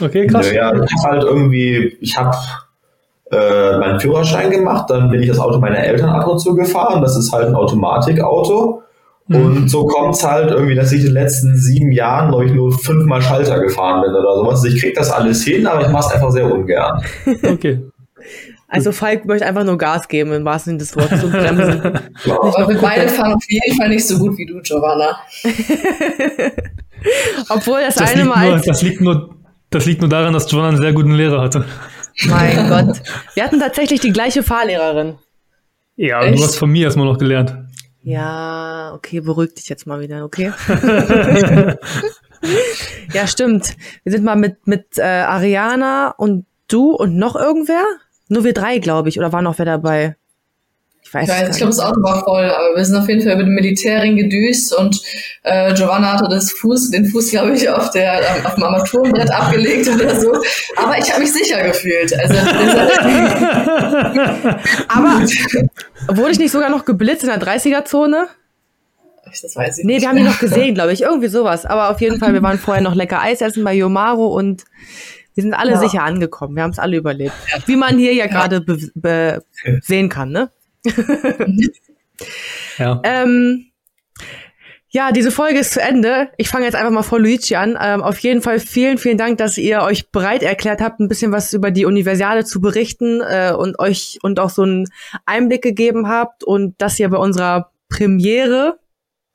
[0.00, 0.52] Okay, krass.
[0.52, 2.36] Ja, ich hab halt irgendwie, ich habe
[3.30, 7.02] äh, meinen Führerschein gemacht, dann bin ich das Auto meiner Eltern ab und zu gefahren.
[7.02, 8.82] Das ist halt ein Automatikauto.
[9.28, 9.36] Mhm.
[9.36, 12.52] Und so kommt es halt irgendwie, dass ich in den letzten sieben Jahren, glaube ich,
[12.52, 14.62] nur fünfmal Schalter gefahren bin oder sowas.
[14.62, 17.02] Also ich kriege das alles hin, aber ich mache es einfach sehr ungern.
[17.44, 17.82] Okay.
[18.70, 21.82] Also Falk möchte einfach nur Gas geben im wahrsten Sinne des Wortes und bremsen.
[22.24, 22.34] ja.
[22.34, 25.18] Aber wir beide fahren auf jeden Fall nicht so gut wie du, Giovanna.
[27.48, 28.50] Obwohl das, das eine Mal.
[28.50, 29.30] Nur, das, liegt nur,
[29.70, 31.64] das liegt nur daran, dass Giovanna einen sehr guten Lehrer hatte.
[32.26, 33.00] Mein Gott.
[33.34, 35.18] Wir hatten tatsächlich die gleiche Fahrlehrerin.
[35.96, 36.38] Ja, Echt?
[36.38, 37.56] du hast von mir erstmal noch gelernt.
[38.02, 40.52] Ja, okay, beruhig dich jetzt mal wieder, okay?
[43.12, 43.76] ja, stimmt.
[44.04, 47.84] Wir sind mal mit, mit äh, Ariana und du und noch irgendwer?
[48.28, 49.18] Nur wir drei, glaube ich.
[49.18, 50.16] Oder war noch wer dabei?
[51.08, 53.32] Ich weiß, ja, ich glaube, das Auto war voll, aber wir sind auf jeden Fall
[53.32, 55.00] über den Militärring gedüst und
[55.42, 59.88] äh, Giovanna hatte das Fuß, den Fuß, glaube ich, auf, der, auf dem Armaturenbrett abgelegt
[59.88, 60.32] oder so.
[60.76, 62.12] Aber ich habe mich sicher gefühlt.
[62.18, 62.34] Also,
[64.88, 65.22] aber
[66.08, 68.28] wurde ich nicht sogar noch geblitzt in der 30er-Zone?
[69.24, 70.02] Das weiß ich nee, nicht.
[70.02, 71.02] wir haben die noch gesehen, glaube ich.
[71.02, 71.64] Irgendwie sowas.
[71.64, 74.64] Aber auf jeden Fall, wir waren vorher noch lecker Eis essen bei Yomaro und
[75.34, 75.78] wir sind alle ja.
[75.78, 76.56] sicher angekommen.
[76.56, 77.32] Wir haben es alle überlebt.
[77.66, 78.30] Wie man hier ja, ja.
[78.30, 78.64] gerade
[79.80, 80.50] sehen kann, ne?
[82.78, 83.00] ja.
[83.04, 83.68] Ähm,
[84.90, 86.30] ja, diese Folge ist zu Ende.
[86.38, 87.76] Ich fange jetzt einfach mal vor Luigi an.
[87.80, 91.30] Ähm, auf jeden Fall vielen, vielen Dank, dass ihr euch bereit erklärt habt, ein bisschen
[91.30, 94.88] was über die Universiade zu berichten äh, und euch und auch so einen
[95.26, 98.78] Einblick gegeben habt und dass ihr bei unserer Premiere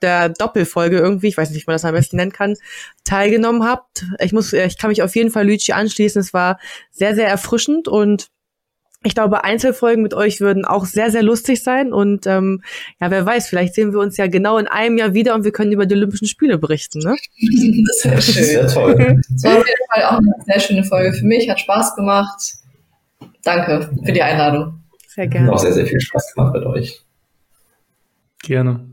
[0.02, 2.56] der Doppelfolge irgendwie, ich weiß nicht, wie man das am besten nennen kann,
[3.04, 4.06] teilgenommen habt.
[4.20, 6.20] Ich muss, ich kann mich auf jeden Fall Luigi anschließen.
[6.20, 6.60] Es war
[6.92, 8.28] sehr, sehr erfrischend und
[9.04, 11.94] ich glaube, Einzelfolgen mit euch würden auch sehr, sehr lustig sein.
[11.94, 12.64] Und ähm,
[13.00, 15.52] ja, wer weiß, vielleicht sehen wir uns ja genau in einem Jahr wieder und wir
[15.52, 17.00] können über die Olympischen Spiele berichten.
[17.00, 17.16] Ne?
[17.88, 18.44] Das wäre schön.
[18.44, 19.22] Sehr toll.
[19.30, 21.50] Das war auf jeden Fall auch eine sehr schöne Folge für mich.
[21.50, 22.54] Hat Spaß gemacht.
[23.44, 24.80] Danke für die Einladung.
[25.08, 25.48] Sehr gerne.
[25.48, 27.02] Hat auch sehr, sehr viel Spaß gemacht mit euch.
[28.42, 28.93] Gerne.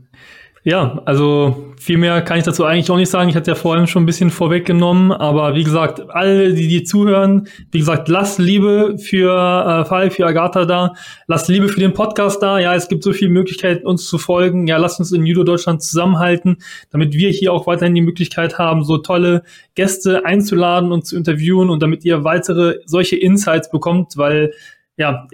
[0.63, 3.29] Ja, also viel mehr kann ich dazu eigentlich auch nicht sagen.
[3.29, 7.47] Ich hatte ja vorhin schon ein bisschen vorweggenommen, aber wie gesagt, alle, die, die zuhören,
[7.71, 10.93] wie gesagt, lasst Liebe für äh, Fall, für Agatha da,
[11.25, 12.59] lasst Liebe für den Podcast da.
[12.59, 14.67] Ja, es gibt so viele Möglichkeiten, uns zu folgen.
[14.67, 16.57] Ja, lasst uns in Judo Deutschland zusammenhalten,
[16.91, 19.41] damit wir hier auch weiterhin die Möglichkeit haben, so tolle
[19.73, 24.53] Gäste einzuladen und zu interviewen und damit ihr weitere solche Insights bekommt, weil
[24.95, 25.25] ja,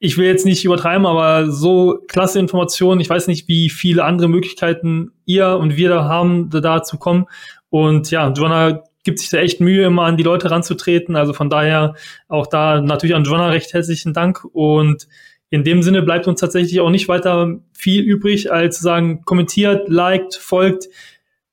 [0.00, 3.00] ich will jetzt nicht übertreiben, aber so klasse Informationen.
[3.00, 7.26] Ich weiß nicht, wie viele andere Möglichkeiten ihr und wir da haben, da zu kommen.
[7.68, 11.16] Und ja, Joanna gibt sich da echt Mühe, immer an die Leute ranzutreten.
[11.16, 11.94] Also von daher
[12.28, 14.44] auch da natürlich an Joanna recht herzlichen Dank.
[14.52, 15.08] Und
[15.50, 19.88] in dem Sinne bleibt uns tatsächlich auch nicht weiter viel übrig, als zu sagen, kommentiert,
[19.88, 20.88] liked, folgt,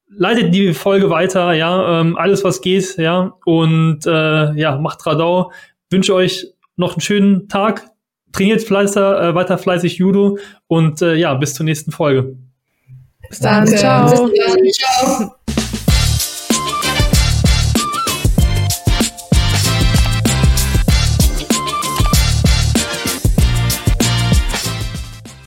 [0.08, 5.52] leitet die Folge weiter, ja, ähm, alles was geht, ja, und äh, ja, macht Radau.
[5.90, 7.88] Wünsche euch noch einen schönen Tag,
[8.36, 12.36] trainiert fleißer, äh, weiter fleißig Judo und äh, ja, bis zur nächsten Folge.
[13.30, 13.66] Bis dann.
[13.68, 14.28] Ciao.
[14.28, 14.72] Bis dann.
[14.72, 15.36] Ciao.